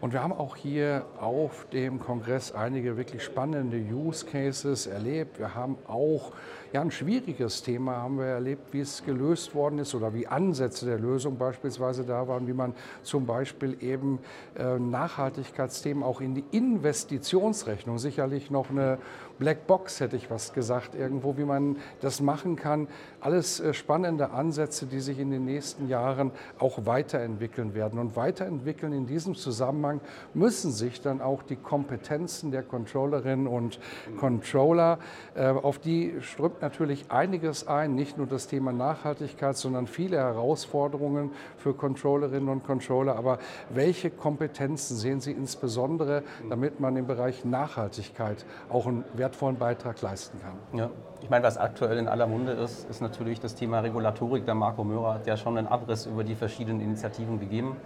Und 0.00 0.12
wir 0.12 0.22
haben 0.22 0.32
auch 0.32 0.54
hier 0.54 1.04
auf 1.20 1.66
dem 1.72 1.98
Kongress 1.98 2.52
einige 2.52 2.96
wirklich 2.96 3.22
spannende 3.22 3.78
Use 3.78 4.24
Cases 4.24 4.86
erlebt. 4.86 5.40
Wir 5.40 5.56
haben 5.56 5.76
auch 5.88 6.32
ja, 6.72 6.82
ein 6.82 6.90
schwieriges 6.90 7.62
Thema 7.62 7.96
haben 7.96 8.18
wir 8.18 8.26
erlebt, 8.26 8.72
wie 8.72 8.80
es 8.80 9.02
gelöst 9.04 9.54
worden 9.54 9.78
ist 9.78 9.94
oder 9.94 10.14
wie 10.14 10.26
Ansätze 10.26 10.86
der 10.86 10.98
Lösung 10.98 11.36
beispielsweise 11.36 12.04
da 12.04 12.28
waren, 12.28 12.46
wie 12.46 12.52
man 12.52 12.74
zum 13.02 13.26
Beispiel 13.26 13.76
eben 13.82 14.20
äh, 14.56 14.78
Nachhaltigkeitsthemen 14.78 16.02
auch 16.02 16.20
in 16.20 16.34
die 16.34 16.44
Investitionsrechnung, 16.52 17.98
sicherlich 17.98 18.50
noch 18.50 18.70
eine 18.70 18.98
Blackbox 19.38 20.00
hätte 20.00 20.16
ich 20.16 20.30
was 20.30 20.52
gesagt 20.52 20.94
irgendwo, 20.94 21.36
wie 21.36 21.44
man 21.44 21.76
das 22.00 22.20
machen 22.20 22.56
kann. 22.56 22.88
Alles 23.20 23.60
äh, 23.60 23.72
spannende 23.72 24.30
Ansätze, 24.30 24.86
die 24.86 25.00
sich 25.00 25.18
in 25.18 25.30
den 25.30 25.44
nächsten 25.44 25.88
Jahren 25.88 26.32
auch 26.58 26.86
weiterentwickeln 26.86 27.74
werden. 27.74 27.98
Und 27.98 28.16
weiterentwickeln 28.16 28.92
in 28.92 29.06
diesem 29.06 29.34
Zusammenhang 29.34 30.00
müssen 30.34 30.72
sich 30.72 31.00
dann 31.00 31.20
auch 31.20 31.42
die 31.42 31.56
Kompetenzen 31.56 32.50
der 32.50 32.62
Controllerinnen 32.62 33.46
und 33.46 33.78
Controller, 34.18 34.98
äh, 35.34 35.48
auf 35.48 35.78
die 35.78 36.16
strömt 36.20 36.60
natürlich 36.60 37.10
einiges 37.10 37.66
ein, 37.66 37.94
nicht 37.94 38.18
nur 38.18 38.26
das 38.26 38.48
Thema 38.48 38.72
Nachhaltigkeit, 38.72 39.56
sondern 39.56 39.86
viele 39.86 40.18
Herausforderungen 40.18 41.30
für 41.56 41.74
Controllerinnen 41.74 42.48
und 42.48 42.64
Controller. 42.64 43.16
Aber 43.16 43.38
welche 43.70 44.10
Kompetenzen 44.10 44.96
sehen 44.96 45.20
Sie 45.20 45.32
insbesondere, 45.32 46.22
damit 46.48 46.80
man 46.80 46.96
im 46.96 47.06
Bereich 47.06 47.44
Nachhaltigkeit 47.44 48.44
auch 48.68 48.86
einen 48.86 49.04
wertvollen 49.28 49.56
Beitrag 49.56 50.00
leisten 50.00 50.40
kann? 50.40 50.78
Ja. 50.78 50.90
Ich 51.20 51.28
meine, 51.28 51.44
was 51.44 51.58
aktuell 51.58 51.98
in 51.98 52.08
aller 52.08 52.26
Munde 52.26 52.52
ist, 52.52 52.88
ist 52.88 53.02
natürlich 53.02 53.40
das 53.40 53.54
Thema 53.54 53.80
Regulatorik. 53.80 54.46
Der 54.46 54.54
Marco 54.54 54.84
Möhrer 54.84 55.14
hat 55.14 55.26
ja 55.26 55.36
schon 55.36 55.58
einen 55.58 55.66
Abriss 55.66 56.06
über 56.06 56.24
die 56.24 56.34
verschiedenen 56.34 56.80
Initiativen 56.80 57.38
gegeben. 57.38 57.76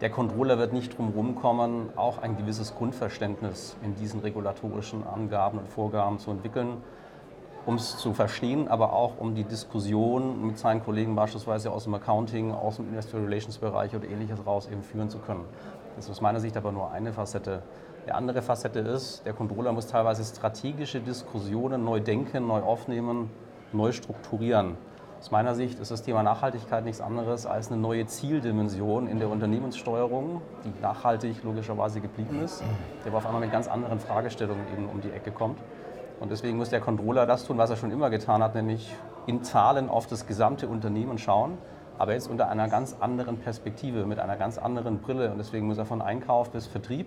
Der 0.00 0.10
Controller 0.10 0.58
wird 0.58 0.72
nicht 0.72 0.96
drum 0.96 1.34
kommen, 1.36 1.90
auch 1.94 2.18
ein 2.18 2.36
gewisses 2.36 2.74
Grundverständnis 2.74 3.76
in 3.84 3.94
diesen 3.94 4.20
regulatorischen 4.20 5.06
Angaben 5.06 5.58
und 5.58 5.68
Vorgaben 5.68 6.18
zu 6.18 6.30
entwickeln 6.30 6.78
um 7.66 7.74
es 7.74 7.98
zu 7.98 8.14
verstehen, 8.14 8.68
aber 8.68 8.92
auch 8.92 9.18
um 9.18 9.34
die 9.34 9.44
Diskussion 9.44 10.46
mit 10.46 10.58
seinen 10.58 10.82
Kollegen 10.82 11.14
beispielsweise 11.14 11.70
aus 11.70 11.84
dem 11.84 11.94
Accounting, 11.94 12.52
aus 12.52 12.76
dem 12.76 12.88
Investor 12.88 13.20
Relations 13.20 13.58
Bereich 13.58 13.94
oder 13.94 14.08
ähnliches 14.08 14.44
raus 14.46 14.68
eben 14.70 14.82
führen 14.82 15.10
zu 15.10 15.18
können. 15.18 15.44
Das 16.00 16.06
ist 16.06 16.12
aus 16.12 16.22
meiner 16.22 16.40
Sicht 16.40 16.56
aber 16.56 16.72
nur 16.72 16.90
eine 16.92 17.12
Facette. 17.12 17.62
Die 18.06 18.12
andere 18.12 18.40
Facette 18.40 18.78
ist, 18.78 19.26
der 19.26 19.34
Controller 19.34 19.70
muss 19.70 19.86
teilweise 19.86 20.24
strategische 20.24 20.98
Diskussionen 20.98 21.84
neu 21.84 22.00
denken, 22.00 22.46
neu 22.46 22.60
aufnehmen, 22.60 23.28
neu 23.74 23.92
strukturieren. 23.92 24.78
Aus 25.18 25.30
meiner 25.30 25.54
Sicht 25.54 25.78
ist 25.78 25.90
das 25.90 26.00
Thema 26.02 26.22
Nachhaltigkeit 26.22 26.86
nichts 26.86 27.02
anderes 27.02 27.44
als 27.44 27.70
eine 27.70 27.78
neue 27.78 28.06
Zieldimension 28.06 29.08
in 29.08 29.18
der 29.18 29.28
Unternehmenssteuerung, 29.28 30.40
die 30.64 30.72
nachhaltig 30.80 31.44
logischerweise 31.44 32.00
geblieben 32.00 32.40
ist, 32.42 32.62
der 33.04 33.08
aber 33.08 33.18
auf 33.18 33.26
einmal 33.26 33.42
mit 33.42 33.52
ganz 33.52 33.68
anderen 33.68 34.00
Fragestellungen 34.00 34.64
eben 34.72 34.88
um 34.88 35.02
die 35.02 35.10
Ecke 35.10 35.32
kommt. 35.32 35.58
Und 36.18 36.30
deswegen 36.30 36.56
muss 36.56 36.70
der 36.70 36.80
Controller 36.80 37.26
das 37.26 37.44
tun, 37.44 37.58
was 37.58 37.68
er 37.68 37.76
schon 37.76 37.90
immer 37.90 38.08
getan 38.08 38.42
hat, 38.42 38.54
nämlich 38.54 38.90
in 39.26 39.44
Zahlen 39.44 39.90
auf 39.90 40.06
das 40.06 40.26
gesamte 40.26 40.66
Unternehmen 40.66 41.18
schauen, 41.18 41.58
aber 42.00 42.14
jetzt 42.14 42.30
unter 42.30 42.48
einer 42.48 42.66
ganz 42.66 42.96
anderen 42.98 43.36
Perspektive, 43.36 44.06
mit 44.06 44.18
einer 44.18 44.36
ganz 44.36 44.56
anderen 44.56 45.00
Brille. 45.00 45.30
Und 45.30 45.36
deswegen 45.36 45.66
muss 45.66 45.76
er 45.76 45.84
von 45.84 46.00
Einkauf 46.00 46.50
bis 46.50 46.66
Vertrieb 46.66 47.06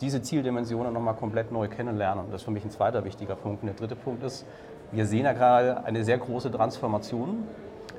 diese 0.00 0.20
Zieldimensionen 0.20 0.92
nochmal 0.92 1.14
komplett 1.14 1.52
neu 1.52 1.68
kennenlernen. 1.68 2.24
Das 2.32 2.40
ist 2.40 2.44
für 2.44 2.50
mich 2.50 2.64
ein 2.64 2.72
zweiter 2.72 3.04
wichtiger 3.04 3.36
Punkt. 3.36 3.62
Und 3.62 3.68
der 3.68 3.76
dritte 3.76 3.94
Punkt 3.94 4.24
ist, 4.24 4.44
wir 4.90 5.06
sehen 5.06 5.26
ja 5.26 5.32
gerade 5.32 5.84
eine 5.84 6.02
sehr 6.02 6.18
große 6.18 6.50
Transformation. 6.50 7.44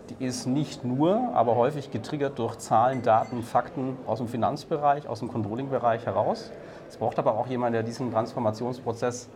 Die 0.09 0.25
ist 0.25 0.47
nicht 0.47 0.83
nur, 0.83 1.33
aber 1.33 1.55
häufig 1.55 1.91
getriggert 1.91 2.37
durch 2.39 2.57
Zahlen, 2.57 3.03
Daten, 3.03 3.41
Fakten 3.41 3.95
aus 4.05 4.17
dem 4.17 4.27
Finanzbereich, 4.27 5.07
aus 5.07 5.19
dem 5.19 5.29
Controlling-Bereich 5.29 6.05
heraus. 6.05 6.51
Es 6.89 6.97
braucht 6.97 7.19
aber 7.19 7.37
auch 7.37 7.47
jemanden, 7.47 7.75
der 7.75 7.83
diesen 7.83 8.11
Transformationsprozess 8.11 9.29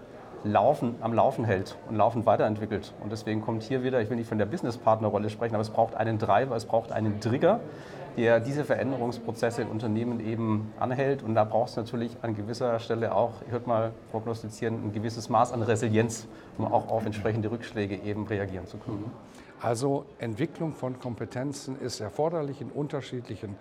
laufen, 0.44 0.96
am 1.02 1.14
Laufen 1.14 1.46
hält 1.46 1.78
und 1.90 1.96
laufend 1.96 2.26
weiterentwickelt. 2.26 2.94
Und 3.02 3.12
deswegen 3.12 3.42
kommt 3.42 3.64
hier 3.64 3.84
wieder, 3.84 4.02
ich 4.02 4.10
will 4.10 4.18
nicht 4.18 4.30
von 4.30 4.38
der 4.38 4.46
Business-Partner-Rolle 4.46 5.30
sprechen, 5.30 5.56
aber 5.56 5.62
es 5.62 5.70
braucht 5.70 5.96
einen 5.96 6.18
Driver, 6.18 6.56
es 6.56 6.66
braucht 6.66 6.92
einen 6.92 7.20
Trigger, 7.20 7.60
der 8.18 8.40
diese 8.40 8.64
Veränderungsprozesse 8.64 9.62
in 9.62 9.68
Unternehmen 9.68 10.20
eben 10.20 10.74
anhält. 10.80 11.24
Und 11.24 11.36
da 11.36 11.44
braucht 11.44 11.70
es 11.70 11.76
natürlich 11.78 12.18
an 12.22 12.36
gewisser 12.36 12.80
Stelle 12.80 13.14
auch, 13.16 13.42
ich 13.46 13.52
würde 13.52 13.68
mal 13.68 13.92
prognostizieren, 14.12 14.86
ein 14.86 14.94
gewisses 14.94 15.30
Maß 15.30 15.54
an 15.54 15.62
Resilienz, 15.62 16.28
um 16.58 16.66
auch 16.66 16.90
auf 16.90 17.06
entsprechende 17.06 17.52
Rückschläge 17.52 17.96
eben 17.96 18.28
reagieren 18.28 18.66
zu 18.68 18.78
können. 18.78 19.12
Also 19.62 20.06
Entwicklung 20.18 20.74
von 20.74 21.00
Kompetenzen 21.00 21.80
ist 21.80 22.00
erforderlich 22.00 22.62
in 22.62 22.72
unterschiedlichen 22.72 23.56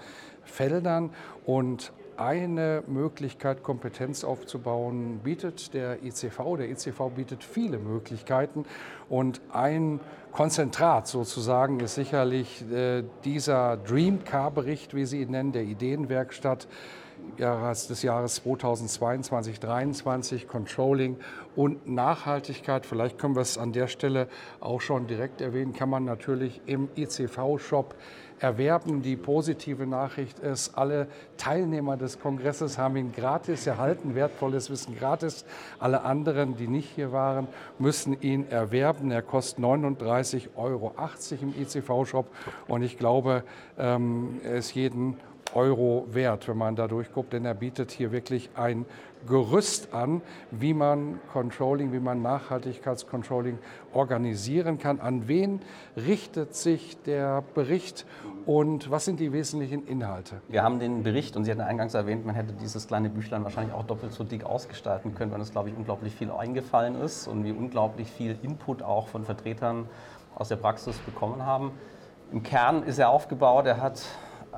Feldern 0.45 1.11
und 1.45 1.93
eine 2.21 2.85
Möglichkeit, 2.87 3.63
Kompetenz 3.63 4.25
aufzubauen, 4.25 5.21
bietet 5.25 5.73
der 5.73 6.03
ICV. 6.03 6.57
Der 6.59 6.69
ICV 6.71 7.11
bietet 7.17 7.43
viele 7.43 7.79
Möglichkeiten 7.79 8.67
und 9.09 9.41
ein 9.53 10.01
Konzentrat 10.31 11.09
sozusagen 11.09 11.81
ist 11.81 11.95
sicherlich 11.95 12.63
äh, 12.71 13.03
dieser 13.25 13.79
Dreamcar-Bericht, 13.79 14.95
wie 14.95 15.07
Sie 15.07 15.23
ihn 15.23 15.31
nennen, 15.31 15.53
der 15.53 15.65
Ideenwerkstatt 15.65 16.69
des 17.39 18.03
Jahres 18.03 18.37
2022, 18.37 19.61
2023, 19.61 20.49
Controlling 20.49 21.17
und 21.57 21.89
Nachhaltigkeit. 21.89 22.87
Vielleicht 22.87 23.19
können 23.19 23.35
wir 23.35 23.43
es 23.43 23.59
an 23.59 23.73
der 23.73 23.87
Stelle 23.87 24.29
auch 24.61 24.81
schon 24.81 25.07
direkt 25.07 25.41
erwähnen, 25.41 25.73
kann 25.73 25.89
man 25.89 26.05
natürlich 26.05 26.61
im 26.67 26.89
ICV-Shop 26.97 27.95
erwerben. 28.41 29.03
Die 29.03 29.17
positive 29.17 29.87
Nachricht 29.87 30.39
ist, 30.39 30.77
alle 30.77 31.09
Teilnehmer 31.37 31.97
des 31.97 32.19
Kongresses 32.21 32.79
haben 32.79 32.97
ihn 32.97 33.13
gratis 33.13 33.67
erhalten, 33.67 34.15
wertvolles 34.15 34.71
Wissen 34.71 34.97
gratis. 34.97 35.45
Alle 35.79 36.03
anderen, 36.03 36.57
die 36.57 36.67
nicht 36.67 36.91
hier 36.95 37.13
waren, 37.13 37.47
müssen 37.79 38.21
ihn 38.21 38.49
erwerben. 38.49 39.11
Er 39.11 39.23
kostet 39.23 39.65
39,80 39.65 40.49
Euro 40.57 40.93
im 41.41 41.55
ICV-Shop 41.61 42.27
und 42.69 42.83
ich 42.83 42.99
glaube, 42.99 43.45
ähm, 43.79 44.41
er 44.43 44.57
ist 44.57 44.75
jeden 44.75 45.17
Euro 45.55 46.07
wert, 46.11 46.49
wenn 46.49 46.57
man 46.57 46.77
da 46.77 46.89
durchguckt, 46.89 47.33
denn 47.33 47.45
er 47.45 47.55
bietet 47.55 47.91
hier 47.91 48.13
wirklich 48.13 48.51
ein 48.55 48.87
Gerüst 49.27 49.93
an, 49.93 50.23
wie 50.51 50.73
man 50.73 51.21
Controlling, 51.33 51.93
wie 51.93 52.01
man 52.01 52.23
Nachhaltigkeitscontrolling 52.23 53.59
organisieren 53.93 54.79
kann. 54.79 54.99
An 54.99 55.29
wen 55.29 55.61
richtet 55.97 56.55
sich 56.55 57.01
der 57.03 57.43
Bericht 57.55 58.07
und 58.47 58.91
was 58.91 59.05
sind 59.05 59.21
die 59.21 59.33
wesentlichen 59.33 59.87
Inhalte? 59.87 60.41
Wir 60.49 60.63
haben 60.63 60.79
den 60.79 61.03
Bericht 61.03 61.37
und 61.37 61.45
Sie 61.45 61.51
hatten 61.51 61.61
eingangs 61.61 61.93
erwähnt, 61.93 62.25
man 62.25 62.35
hätte 62.35 62.55
dieses 62.55 62.87
kleine 62.87 63.11
Büchlein 63.11 63.45
wahrscheinlich 63.45 63.75
auch 63.75 63.85
doppelt 63.85 64.13
so 64.13 64.25
dick 64.25 64.45
ausgestalten 64.45 65.15
können, 65.15 65.33
weil 65.33 65.41
es, 65.43 65.53
glaube 65.53 65.69
ich, 65.69 65.77
unglaublich 65.77 66.15
viel 66.15 66.31
eingefallen 66.31 66.95
ist 66.95 67.29
und 67.29 67.45
wir 67.45 67.57
unglaublich 67.57 68.11
viel 68.11 68.39
Input 68.43 68.83
auch 68.83 69.09
von 69.09 69.25
Vertretern 69.25 69.87
aus 70.35 70.49
der 70.49 70.57
Praxis 70.57 70.97
bekommen 70.99 71.45
haben. 71.45 71.73
Im 72.33 72.43
Kern 72.43 72.85
ist 72.85 72.99
er 72.99 73.11
aufgebaut, 73.11 73.67
er 73.67 73.83
hat 73.83 74.01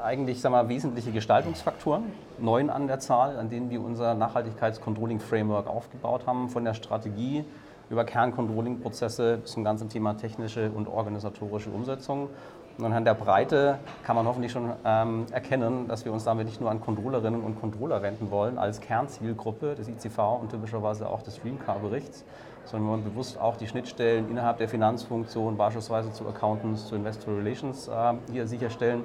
eigentlich 0.03 0.41
sagen 0.41 0.55
wir, 0.55 0.69
wesentliche 0.69 1.13
Gestaltungsfaktoren, 1.13 2.05
neun 2.39 2.71
an 2.71 2.87
der 2.87 2.99
Zahl, 2.99 3.39
an 3.39 3.49
denen 3.49 3.71
wir 3.71 3.83
unser 3.83 4.15
Nachhaltigkeitscontrolling-Framework 4.15 5.67
aufgebaut 5.67 6.27
haben, 6.27 6.49
von 6.49 6.65
der 6.65 6.75
Strategie 6.75 7.45
über 7.91 8.05
Kerncontrolling-Prozesse 8.05 9.45
zum 9.45 9.65
ganzen 9.65 9.89
Thema 9.89 10.15
technische 10.15 10.71
und 10.71 10.89
organisatorische 10.89 11.71
Umsetzung. 11.71 12.31
Und 12.79 12.87
anhand 12.87 13.07
der 13.07 13.15
Breite 13.15 13.79
kann 14.03 14.17
man 14.17 14.27
hoffentlich 14.27 14.51
schon 14.51 14.73
ähm, 14.85 15.27
erkennen, 15.31 15.89
dass 15.89 16.07
wir 16.07 16.13
uns 16.13 16.25
damit 16.25 16.47
nicht 16.47 16.61
nur 16.61 16.71
an 16.71 16.81
Controllerinnen 16.81 17.43
und 17.43 17.61
Controller 17.61 18.01
wenden 18.03 18.31
wollen 18.31 18.57
als 18.57 18.81
Kernzielgruppe 18.81 19.75
des 19.75 19.89
ICV 19.89 20.41
und 20.41 20.51
typischerweise 20.51 21.09
auch 21.09 21.21
des 21.23 21.37
Streamcar-Berichts, 21.37 22.25
sondern 22.65 22.89
wir 22.89 22.93
wollen 22.93 23.05
bewusst 23.05 23.39
auch 23.39 23.59
die 23.59 23.67
Schnittstellen 23.67 24.31
innerhalb 24.31 24.57
der 24.57 24.69
Finanzfunktion, 24.69 25.59
beispielsweise 25.59 26.13
zu 26.13 26.27
Accountants, 26.27 26.87
zu 26.87 26.97
Investor 26.97 27.37
Relations, 27.37 27.89
äh, 27.89 28.15
hier 28.33 28.47
sicherstellen, 28.47 29.05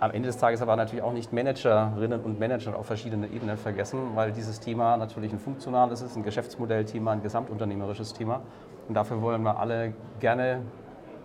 am 0.00 0.10
Ende 0.10 0.28
des 0.28 0.36
Tages 0.36 0.60
aber 0.62 0.76
natürlich 0.76 1.02
auch 1.02 1.12
nicht 1.12 1.32
Managerinnen 1.32 2.20
und 2.20 2.38
Manager 2.38 2.78
auf 2.78 2.86
verschiedenen 2.86 3.32
Ebenen 3.32 3.56
vergessen, 3.56 4.10
weil 4.14 4.32
dieses 4.32 4.60
Thema 4.60 4.96
natürlich 4.96 5.32
ein 5.32 5.38
funktionales 5.38 6.02
ist, 6.02 6.16
ein 6.16 6.22
Geschäftsmodellthema, 6.22 7.12
ein 7.12 7.22
gesamtunternehmerisches 7.22 8.12
Thema. 8.12 8.42
Und 8.88 8.94
dafür 8.94 9.20
wollen 9.22 9.42
wir 9.42 9.58
alle 9.58 9.94
gerne 10.20 10.62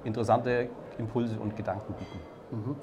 interessante 0.03 0.69
Impulse 0.97 1.37
und 1.39 1.55
Gedanken 1.55 1.93
bieten. 1.93 2.19
Mhm. 2.51 2.75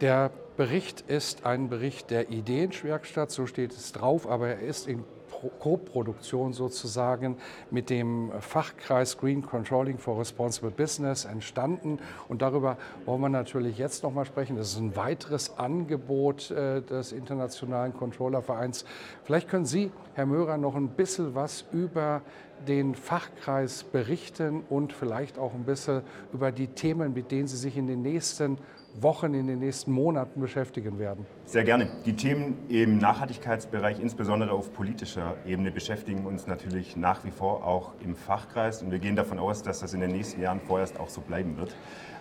Der 0.00 0.30
Bericht 0.56 1.02
ist 1.02 1.44
ein 1.44 1.68
Bericht 1.68 2.10
der 2.10 2.30
Ideenwerkstatt, 2.30 3.30
so 3.30 3.46
steht 3.46 3.72
es 3.72 3.92
drauf, 3.92 4.28
aber 4.28 4.48
er 4.48 4.60
ist 4.60 4.86
in 4.86 5.04
Co-Produktion 5.30 6.52
sozusagen 6.52 7.36
mit 7.70 7.90
dem 7.90 8.30
Fachkreis 8.40 9.18
Green 9.18 9.42
Controlling 9.42 9.98
for 9.98 10.18
Responsible 10.18 10.70
Business 10.70 11.24
entstanden. 11.24 11.98
Und 12.28 12.42
darüber 12.42 12.76
wollen 13.04 13.20
wir 13.20 13.28
natürlich 13.28 13.78
jetzt 13.78 14.02
noch 14.02 14.12
mal 14.12 14.24
sprechen. 14.24 14.56
Das 14.56 14.72
ist 14.72 14.78
ein 14.78 14.96
weiteres 14.96 15.58
Angebot 15.58 16.50
äh, 16.50 16.82
des 16.82 17.12
Internationalen 17.12 17.94
Controllervereins. 17.94 18.84
Vielleicht 19.24 19.48
können 19.48 19.66
Sie, 19.66 19.90
Herr 20.14 20.26
Möhrer, 20.26 20.56
noch 20.56 20.74
ein 20.74 20.88
bisschen 20.88 21.34
was 21.34 21.64
über 21.72 22.22
den 22.68 22.94
Fachkreis 22.94 23.84
berichten 23.84 24.62
und 24.68 24.92
vielleicht 24.92 25.38
auch 25.38 25.54
ein 25.54 25.64
bisschen 25.64 26.02
über 26.32 26.52
die 26.52 26.68
Themen, 26.68 27.14
mit 27.14 27.30
denen 27.30 27.48
Sie 27.48 27.56
sich 27.56 27.76
in 27.76 27.86
den 27.86 28.02
nächsten 28.02 28.58
Wochen, 28.94 29.34
in 29.34 29.46
den 29.46 29.60
nächsten 29.60 29.92
Monaten 29.92 30.40
beschäftigen 30.40 30.98
werden? 30.98 31.26
Sehr 31.44 31.64
gerne. 31.64 31.88
Die 32.04 32.14
Themen 32.14 32.58
im 32.68 32.98
Nachhaltigkeitsbereich, 32.98 34.00
insbesondere 34.00 34.52
auf 34.52 34.72
politischer 34.72 35.36
Ebene, 35.46 35.70
beschäftigen 35.70 36.26
uns 36.26 36.46
natürlich 36.46 36.96
nach 36.96 37.24
wie 37.24 37.30
vor 37.30 37.64
auch 37.64 37.92
im 38.04 38.16
Fachkreis 38.16 38.82
und 38.82 38.90
wir 38.90 38.98
gehen 38.98 39.16
davon 39.16 39.38
aus, 39.38 39.62
dass 39.62 39.80
das 39.80 39.94
in 39.94 40.00
den 40.00 40.10
nächsten 40.10 40.40
Jahren 40.40 40.60
vorerst 40.60 40.98
auch 40.98 41.08
so 41.08 41.20
bleiben 41.20 41.56
wird. 41.56 41.74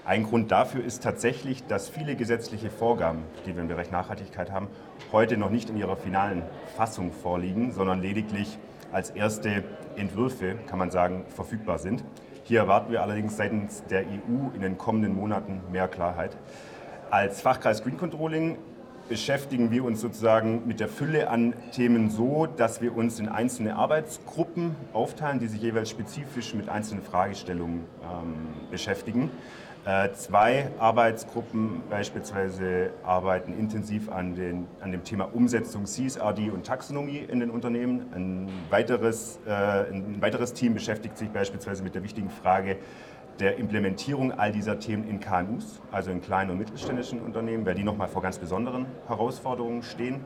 Ein 0.06 0.24
Grund 0.24 0.52
dafür 0.52 0.84
ist 0.84 1.04
tatsächlich, 1.04 1.66
dass 1.66 1.90
viele 1.90 2.16
gesetzliche 2.16 2.70
Vorgaben, 2.70 3.24
die 3.46 3.56
wir 3.56 3.62
im 3.62 3.68
Bereich 3.68 3.92
Nachhaltigkeit 3.92 4.52
haben, 4.52 4.68
heute 5.12 5.38
noch 5.38 5.50
nicht 5.50 5.70
in 5.70 5.78
ihrer 5.78 5.98
finalen 5.98 6.44
Fassung 6.76 7.12
vorliegen, 7.12 7.72
sondern 7.72 8.02
lediglich 8.02 8.58
als 8.92 9.12
erste 9.12 9.64
Entwürfe, 9.98 10.56
kann 10.68 10.80
man 10.80 10.92
sagen, 10.92 11.26
verfügbar 11.28 11.78
sind. 11.78 12.04
Hier 12.50 12.62
erwarten 12.62 12.92
wir 12.92 13.04
allerdings 13.04 13.38
seitens 13.38 13.84
der 13.92 14.02
EU 14.02 14.50
in 14.56 14.62
den 14.62 14.76
kommenden 14.80 15.14
Monaten 15.16 15.62
mehr 15.72 15.88
Klarheit. 15.88 16.36
Als 17.12 17.42
Fachkreis 17.42 17.84
Green 17.84 17.98
Controlling 17.98 18.58
beschäftigen 19.10 19.72
wir 19.72 19.84
uns 19.84 20.00
sozusagen 20.00 20.68
mit 20.68 20.80
der 20.80 20.88
Fülle 20.88 21.30
an 21.30 21.54
Themen 21.74 22.10
so, 22.12 22.46
dass 22.46 22.80
wir 22.82 22.96
uns 22.96 23.20
in 23.20 23.28
einzelne 23.28 23.76
Arbeitsgruppen 23.76 24.76
aufteilen, 24.94 25.40
die 25.40 25.48
sich 25.48 25.62
jeweils 25.62 25.90
spezifisch 25.90 26.54
mit 26.54 26.70
einzelnen 26.70 27.04
Fragestellungen 27.04 27.86
ähm, 28.04 28.36
beschäftigen. 28.70 29.32
Äh, 29.86 30.12
zwei 30.12 30.70
Arbeitsgruppen 30.78 31.82
beispielsweise 31.90 32.92
arbeiten 33.04 33.58
intensiv 33.58 34.12
an, 34.12 34.36
den, 34.36 34.68
an 34.82 34.92
dem 34.92 35.04
Thema 35.04 35.34
Umsetzung 35.34 35.86
CSRD 35.86 36.52
und 36.52 36.66
Taxonomie 36.66 37.26
in 37.28 37.40
den 37.40 37.50
Unternehmen. 37.50 38.06
Ein 38.14 38.50
weiteres, 38.70 39.40
äh, 39.48 39.52
ein 39.52 40.22
weiteres 40.22 40.54
Team 40.54 40.76
beschäftigt 40.76 41.18
sich 41.18 41.30
beispielsweise 41.30 41.82
mit 41.82 41.96
der 41.96 42.04
wichtigen 42.04 42.30
Frage 42.30 42.78
der 43.40 43.58
Implementierung 43.58 44.34
all 44.34 44.52
dieser 44.52 44.80
Themen 44.80 45.08
in 45.08 45.20
KMUs, 45.20 45.80
also 45.92 46.12
in 46.12 46.22
kleinen 46.22 46.52
und 46.52 46.58
mittelständischen 46.58 47.22
Unternehmen, 47.22 47.66
weil 47.66 47.76
die 47.76 47.84
nochmal 47.84 48.10
vor 48.10 48.22
ganz 48.22 48.38
besonderen 48.38 48.86
Herausforderungen 49.08 49.82
stehen. 49.84 50.26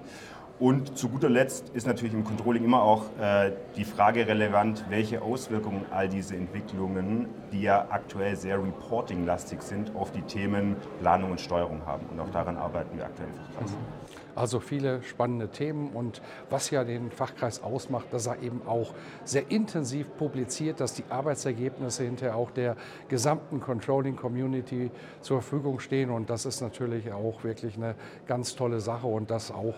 Und 0.59 0.97
zu 0.97 1.09
guter 1.09 1.29
Letzt 1.29 1.69
ist 1.69 1.87
natürlich 1.87 2.13
im 2.13 2.23
Controlling 2.23 2.63
immer 2.63 2.83
auch 2.83 3.05
äh, 3.19 3.51
die 3.75 3.83
Frage 3.83 4.27
relevant, 4.27 4.85
welche 4.89 5.21
Auswirkungen 5.21 5.85
all 5.91 6.07
diese 6.07 6.35
Entwicklungen, 6.35 7.27
die 7.51 7.63
ja 7.63 7.87
aktuell 7.89 8.35
sehr 8.35 8.57
reporting-lastig 8.61 9.61
sind, 9.63 9.95
auf 9.95 10.11
die 10.11 10.21
Themen 10.21 10.75
Planung 10.99 11.31
und 11.31 11.41
Steuerung 11.41 11.85
haben. 11.85 12.05
Und 12.11 12.19
auch 12.19 12.29
daran 12.29 12.57
arbeiten 12.57 12.97
wir 12.97 13.05
aktuell 13.05 13.29
im 13.29 13.35
Fachkreis. 13.35 13.71
Mhm. 13.71 14.13
Also 14.35 14.59
viele 14.59 15.03
spannende 15.03 15.49
Themen 15.49 15.89
und 15.91 16.21
was 16.49 16.71
ja 16.71 16.83
den 16.83 17.11
Fachkreis 17.11 17.61
ausmacht, 17.61 18.07
dass 18.11 18.25
er 18.25 18.41
eben 18.41 18.61
auch 18.65 18.93
sehr 19.25 19.51
intensiv 19.51 20.07
publiziert, 20.17 20.79
dass 20.79 20.95
die 20.95 21.03
Arbeitsergebnisse 21.09 22.03
hinterher 22.03 22.35
auch 22.35 22.49
der 22.49 22.75
gesamten 23.09 23.59
Controlling 23.59 24.15
Community 24.15 24.89
zur 25.21 25.41
Verfügung 25.41 25.79
stehen 25.79 26.09
und 26.09 26.31
das 26.31 26.47
ist 26.47 26.61
natürlich 26.61 27.11
auch 27.11 27.43
wirklich 27.43 27.77
eine 27.77 27.93
ganz 28.25 28.55
tolle 28.55 28.79
Sache 28.79 29.05
und 29.05 29.29
das 29.29 29.51
auch 29.51 29.75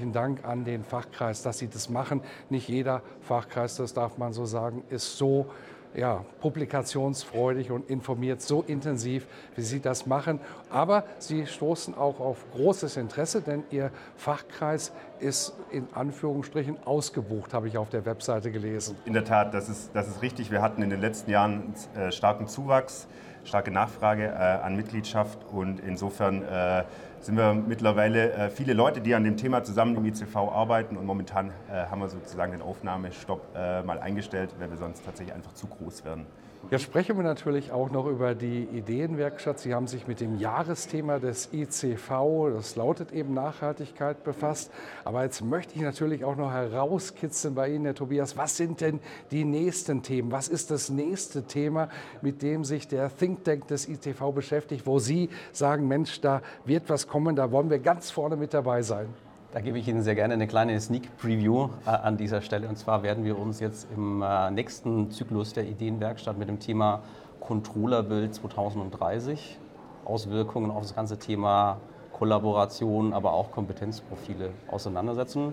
herzlichen 0.00 0.12
Dank 0.12 0.44
an 0.46 0.64
den 0.64 0.82
Fachkreis, 0.82 1.42
dass 1.42 1.58
Sie 1.58 1.68
das 1.68 1.90
machen. 1.90 2.22
Nicht 2.48 2.68
jeder 2.68 3.02
Fachkreis, 3.20 3.76
das 3.76 3.92
darf 3.92 4.16
man 4.16 4.32
so 4.32 4.46
sagen, 4.46 4.82
ist 4.88 5.18
so 5.18 5.50
ja, 5.94 6.24
publikationsfreudig 6.40 7.70
und 7.70 7.90
informiert 7.90 8.40
so 8.40 8.62
intensiv, 8.62 9.26
wie 9.56 9.60
Sie 9.60 9.80
das 9.80 10.06
machen. 10.06 10.40
Aber 10.70 11.04
Sie 11.18 11.46
stoßen 11.46 11.94
auch 11.94 12.18
auf 12.18 12.46
großes 12.52 12.96
Interesse, 12.96 13.42
denn 13.42 13.64
Ihr 13.70 13.90
Fachkreis 14.16 14.92
ist 15.18 15.52
in 15.70 15.86
Anführungsstrichen 15.92 16.78
ausgebucht, 16.86 17.52
habe 17.52 17.68
ich 17.68 17.76
auf 17.76 17.90
der 17.90 18.06
Webseite 18.06 18.50
gelesen. 18.50 18.96
In 19.04 19.12
der 19.12 19.24
Tat, 19.24 19.52
das 19.52 19.68
ist, 19.68 19.90
das 19.92 20.08
ist 20.08 20.22
richtig. 20.22 20.50
Wir 20.50 20.62
hatten 20.62 20.80
in 20.80 20.88
den 20.88 21.02
letzten 21.02 21.30
Jahren 21.30 21.74
äh, 21.94 22.10
starken 22.10 22.46
Zuwachs, 22.46 23.06
starke 23.44 23.70
Nachfrage 23.70 24.26
äh, 24.26 24.36
an 24.64 24.76
Mitgliedschaft 24.76 25.38
und 25.50 25.80
insofern 25.80 26.42
äh, 26.42 26.84
sind 27.20 27.36
wir 27.36 27.54
mittlerweile 27.54 28.32
äh, 28.32 28.50
viele 28.50 28.72
Leute, 28.72 29.00
die 29.00 29.14
an 29.14 29.24
dem 29.24 29.36
Thema 29.36 29.62
zusammen 29.62 29.96
im 29.96 30.04
ICV 30.06 30.36
arbeiten 30.36 30.96
und 30.96 31.06
momentan 31.06 31.50
äh, 31.70 31.86
haben 31.90 32.00
wir 32.00 32.08
sozusagen 32.08 32.52
den 32.52 32.62
Aufnahmestopp 32.62 33.54
äh, 33.54 33.82
mal 33.82 33.98
eingestellt, 33.98 34.54
weil 34.58 34.70
wir 34.70 34.78
sonst 34.78 35.04
tatsächlich 35.04 35.34
einfach 35.34 35.52
zu 35.52 35.66
groß 35.66 36.04
werden. 36.04 36.26
Jetzt 36.68 36.82
sprechen 36.82 37.16
wir 37.16 37.24
natürlich 37.24 37.72
auch 37.72 37.90
noch 37.90 38.06
über 38.06 38.34
die 38.34 38.62
Ideenwerkstatt. 38.62 39.58
Sie 39.58 39.74
haben 39.74 39.88
sich 39.88 40.06
mit 40.06 40.20
dem 40.20 40.38
Jahresthema 40.38 41.18
des 41.18 41.48
ICV, 41.52 42.50
das 42.54 42.76
lautet 42.76 43.12
eben 43.12 43.34
Nachhaltigkeit, 43.34 44.22
befasst. 44.22 44.70
Aber 45.04 45.24
jetzt 45.24 45.42
möchte 45.42 45.74
ich 45.74 45.80
natürlich 45.80 46.22
auch 46.24 46.36
noch 46.36 46.52
herauskitzeln 46.52 47.54
bei 47.56 47.70
Ihnen, 47.70 47.86
Herr 47.86 47.94
Tobias, 47.94 48.36
was 48.36 48.56
sind 48.56 48.82
denn 48.82 49.00
die 49.32 49.44
nächsten 49.44 50.02
Themen? 50.02 50.30
Was 50.30 50.46
ist 50.46 50.70
das 50.70 50.90
nächste 50.90 51.44
Thema, 51.44 51.88
mit 52.20 52.42
dem 52.42 52.62
sich 52.62 52.86
der 52.86 53.10
Think 53.16 53.42
Tank 53.42 53.66
des 53.66 53.88
ICV 53.88 54.30
beschäftigt, 54.32 54.86
wo 54.86 55.00
Sie 55.00 55.30
sagen, 55.52 55.88
Mensch, 55.88 56.20
da 56.20 56.40
wird 56.66 56.88
was 56.88 57.08
kommen, 57.08 57.34
da 57.34 57.50
wollen 57.50 57.70
wir 57.70 57.80
ganz 57.80 58.12
vorne 58.12 58.36
mit 58.36 58.54
dabei 58.54 58.82
sein? 58.82 59.08
Da 59.52 59.60
gebe 59.60 59.80
ich 59.80 59.88
Ihnen 59.88 60.02
sehr 60.02 60.14
gerne 60.14 60.34
eine 60.34 60.46
kleine 60.46 60.80
Sneak 60.80 61.16
Preview 61.18 61.70
äh, 61.84 61.90
an 61.90 62.16
dieser 62.16 62.40
Stelle. 62.40 62.68
Und 62.68 62.76
zwar 62.76 63.02
werden 63.02 63.24
wir 63.24 63.36
uns 63.36 63.58
jetzt 63.58 63.88
im 63.96 64.22
äh, 64.22 64.48
nächsten 64.52 65.10
Zyklus 65.10 65.54
der 65.54 65.66
Ideenwerkstatt 65.66 66.38
mit 66.38 66.48
dem 66.48 66.60
Thema 66.60 67.02
Controllerbild 67.40 68.32
2030, 68.32 69.58
Auswirkungen 70.04 70.70
auf 70.70 70.82
das 70.82 70.94
ganze 70.94 71.18
Thema 71.18 71.78
Kollaboration, 72.12 73.12
aber 73.12 73.32
auch 73.32 73.50
Kompetenzprofile 73.50 74.50
auseinandersetzen. 74.70 75.52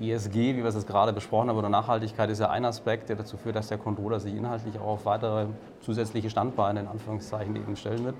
ESG, 0.00 0.34
wie 0.34 0.58
wir 0.58 0.66
es 0.66 0.74
jetzt 0.74 0.86
gerade 0.86 1.12
besprochen 1.12 1.50
haben, 1.50 1.58
oder 1.58 1.68
Nachhaltigkeit 1.68 2.30
ist 2.30 2.38
ja 2.38 2.48
ein 2.48 2.64
Aspekt, 2.64 3.10
der 3.10 3.16
dazu 3.16 3.36
führt, 3.36 3.56
dass 3.56 3.68
der 3.68 3.76
Controller 3.76 4.18
sich 4.18 4.34
inhaltlich 4.34 4.78
auch 4.78 4.86
auf 4.86 5.04
weitere 5.04 5.44
zusätzliche 5.82 6.30
Standbeine 6.30 6.80
in 6.80 6.86
Anführungszeichen 6.86 7.54
eben 7.54 7.76
stellen 7.76 8.02
wird. 8.06 8.14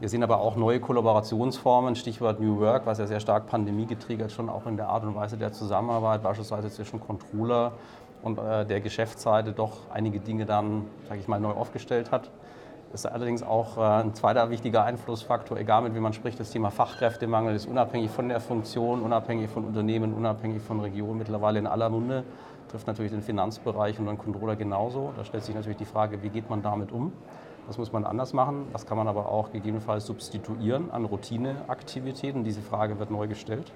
Wir 0.00 0.08
sehen 0.08 0.22
aber 0.22 0.40
auch 0.40 0.56
neue 0.56 0.80
Kollaborationsformen, 0.80 1.94
Stichwort 1.94 2.40
New 2.40 2.58
Work, 2.58 2.86
was 2.86 2.96
ja 2.96 3.06
sehr 3.06 3.20
stark 3.20 3.48
pandemiegetriggert 3.48 4.32
schon 4.32 4.48
auch 4.48 4.64
in 4.64 4.78
der 4.78 4.88
Art 4.88 5.04
und 5.04 5.14
Weise 5.14 5.36
der 5.36 5.52
Zusammenarbeit, 5.52 6.22
beispielsweise 6.22 6.70
zwischen 6.70 7.00
Controller 7.00 7.72
und 8.22 8.38
äh, 8.38 8.64
der 8.64 8.80
Geschäftsseite 8.80 9.52
doch 9.52 9.90
einige 9.92 10.18
Dinge 10.18 10.46
dann, 10.46 10.86
sage 11.06 11.20
ich 11.20 11.28
mal, 11.28 11.38
neu 11.38 11.50
aufgestellt 11.50 12.10
hat. 12.10 12.30
Das 12.92 13.04
ist 13.04 13.12
allerdings 13.12 13.42
auch 13.42 13.76
äh, 13.76 14.02
ein 14.02 14.14
zweiter 14.14 14.48
wichtiger 14.48 14.84
Einflussfaktor, 14.84 15.58
egal 15.58 15.82
mit 15.82 15.94
wem 15.94 16.02
man 16.02 16.14
spricht, 16.14 16.40
das 16.40 16.48
Thema 16.48 16.70
Fachkräftemangel 16.70 17.54
ist 17.54 17.66
unabhängig 17.66 18.10
von 18.10 18.30
der 18.30 18.40
Funktion, 18.40 19.02
unabhängig 19.02 19.50
von 19.50 19.66
Unternehmen, 19.66 20.14
unabhängig 20.14 20.62
von 20.62 20.80
Regionen, 20.80 21.18
mittlerweile 21.18 21.58
in 21.58 21.66
aller 21.66 21.90
Munde, 21.90 22.24
trifft 22.70 22.86
natürlich 22.86 23.12
den 23.12 23.20
Finanzbereich 23.20 23.98
und 23.98 24.06
den 24.06 24.16
Controller 24.16 24.56
genauso. 24.56 25.12
Da 25.18 25.26
stellt 25.26 25.44
sich 25.44 25.54
natürlich 25.54 25.76
die 25.76 25.84
Frage, 25.84 26.22
wie 26.22 26.30
geht 26.30 26.48
man 26.48 26.62
damit 26.62 26.90
um? 26.90 27.12
Das 27.70 27.78
muss 27.78 27.92
man 27.92 28.04
anders 28.04 28.32
machen. 28.32 28.66
Das 28.72 28.84
kann 28.84 28.98
man 28.98 29.06
aber 29.06 29.28
auch 29.28 29.52
gegebenenfalls 29.52 30.04
substituieren 30.04 30.90
an 30.90 31.04
Routineaktivitäten. 31.04 32.42
Diese 32.42 32.62
Frage 32.62 32.98
wird 32.98 33.12
neu 33.12 33.28
gestellt. 33.28 33.70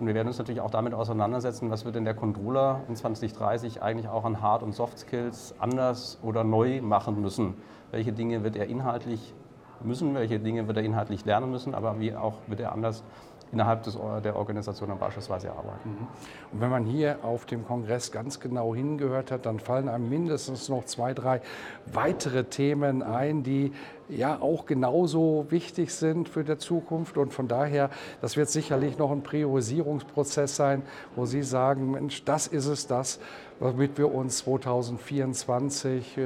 Und 0.00 0.06
wir 0.06 0.14
werden 0.14 0.28
uns 0.28 0.38
natürlich 0.38 0.62
auch 0.62 0.70
damit 0.70 0.94
auseinandersetzen, 0.94 1.70
was 1.70 1.84
wird 1.84 1.96
denn 1.96 2.06
der 2.06 2.14
Controller 2.14 2.80
in 2.88 2.96
2030 2.96 3.82
eigentlich 3.82 4.08
auch 4.08 4.24
an 4.24 4.40
Hard- 4.40 4.62
und 4.62 4.74
Soft 4.74 4.98
Skills 5.00 5.54
anders 5.58 6.18
oder 6.22 6.42
neu 6.42 6.80
machen 6.80 7.20
müssen. 7.20 7.52
Welche 7.90 8.14
Dinge 8.14 8.44
wird 8.44 8.56
er 8.56 8.66
inhaltlich 8.66 9.34
müssen, 9.82 10.14
welche 10.14 10.40
Dinge 10.40 10.66
wird 10.66 10.78
er 10.78 10.82
inhaltlich 10.82 11.26
lernen 11.26 11.50
müssen, 11.50 11.74
aber 11.74 12.00
wie 12.00 12.16
auch 12.16 12.36
wird 12.46 12.60
er 12.60 12.72
anders 12.72 13.04
innerhalb 13.52 13.82
des, 13.82 13.98
der 14.22 14.36
Organisation 14.36 14.96
beispielsweise 14.98 15.50
arbeiten. 15.50 15.90
Mhm. 15.90 16.06
Und 16.52 16.60
wenn 16.60 16.70
man 16.70 16.84
hier 16.84 17.18
auf 17.22 17.46
dem 17.46 17.66
Kongress 17.66 18.12
ganz 18.12 18.40
genau 18.40 18.74
hingehört 18.74 19.30
hat, 19.30 19.46
dann 19.46 19.60
fallen 19.60 19.88
einem 19.88 20.08
mindestens 20.08 20.68
noch 20.68 20.84
zwei, 20.84 21.14
drei 21.14 21.40
weitere 21.86 22.44
Themen 22.44 23.02
ein, 23.02 23.42
die 23.42 23.72
ja 24.08 24.40
auch 24.40 24.66
genauso 24.66 25.46
wichtig 25.50 25.92
sind 25.92 26.28
für 26.28 26.44
die 26.44 26.56
Zukunft. 26.58 27.16
Und 27.16 27.32
von 27.32 27.48
daher, 27.48 27.90
das 28.20 28.36
wird 28.36 28.48
sicherlich 28.48 28.98
noch 28.98 29.10
ein 29.10 29.22
Priorisierungsprozess 29.22 30.56
sein, 30.56 30.82
wo 31.16 31.26
Sie 31.26 31.42
sagen, 31.42 31.90
Mensch, 31.90 32.24
das 32.24 32.46
ist 32.46 32.66
es, 32.66 32.86
das, 32.86 33.20
womit 33.60 33.98
wir 33.98 34.14
uns 34.14 34.38
2024 34.38 36.16
äh, 36.16 36.20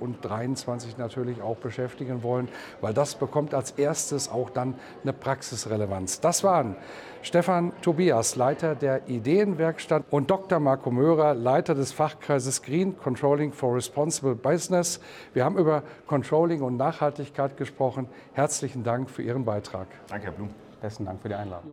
und 0.00 0.22
2023 0.22 0.98
natürlich 0.98 1.42
auch 1.42 1.56
beschäftigen 1.56 2.22
wollen, 2.22 2.48
weil 2.80 2.94
das 2.94 3.14
bekommt 3.14 3.54
als 3.54 3.72
erstes 3.72 4.30
auch 4.30 4.50
dann 4.50 4.74
eine 5.02 5.12
Praxisrelevanz. 5.12 6.20
Das 6.20 6.44
waren 6.44 6.76
Stefan 7.24 7.72
Tobias, 7.80 8.36
Leiter 8.36 8.74
der 8.74 9.08
Ideenwerkstatt 9.08 10.04
und 10.10 10.30
Dr. 10.30 10.60
Marco 10.60 10.90
Möhrer, 10.90 11.32
Leiter 11.32 11.74
des 11.74 11.90
Fachkreises 11.90 12.62
Green 12.62 12.98
Controlling 12.98 13.50
for 13.50 13.74
Responsible 13.74 14.34
Business. 14.34 15.00
Wir 15.32 15.42
haben 15.42 15.56
über 15.56 15.82
Controlling 16.06 16.60
und 16.60 16.76
Nachhaltigkeit 16.76 17.56
gesprochen. 17.56 18.08
Herzlichen 18.34 18.84
Dank 18.84 19.08
für 19.08 19.22
Ihren 19.22 19.46
Beitrag. 19.46 19.86
Danke, 20.08 20.26
Herr 20.26 20.32
Blum. 20.32 20.50
Besten 20.82 21.06
Dank 21.06 21.22
für 21.22 21.28
die 21.28 21.34
Einladung. 21.34 21.72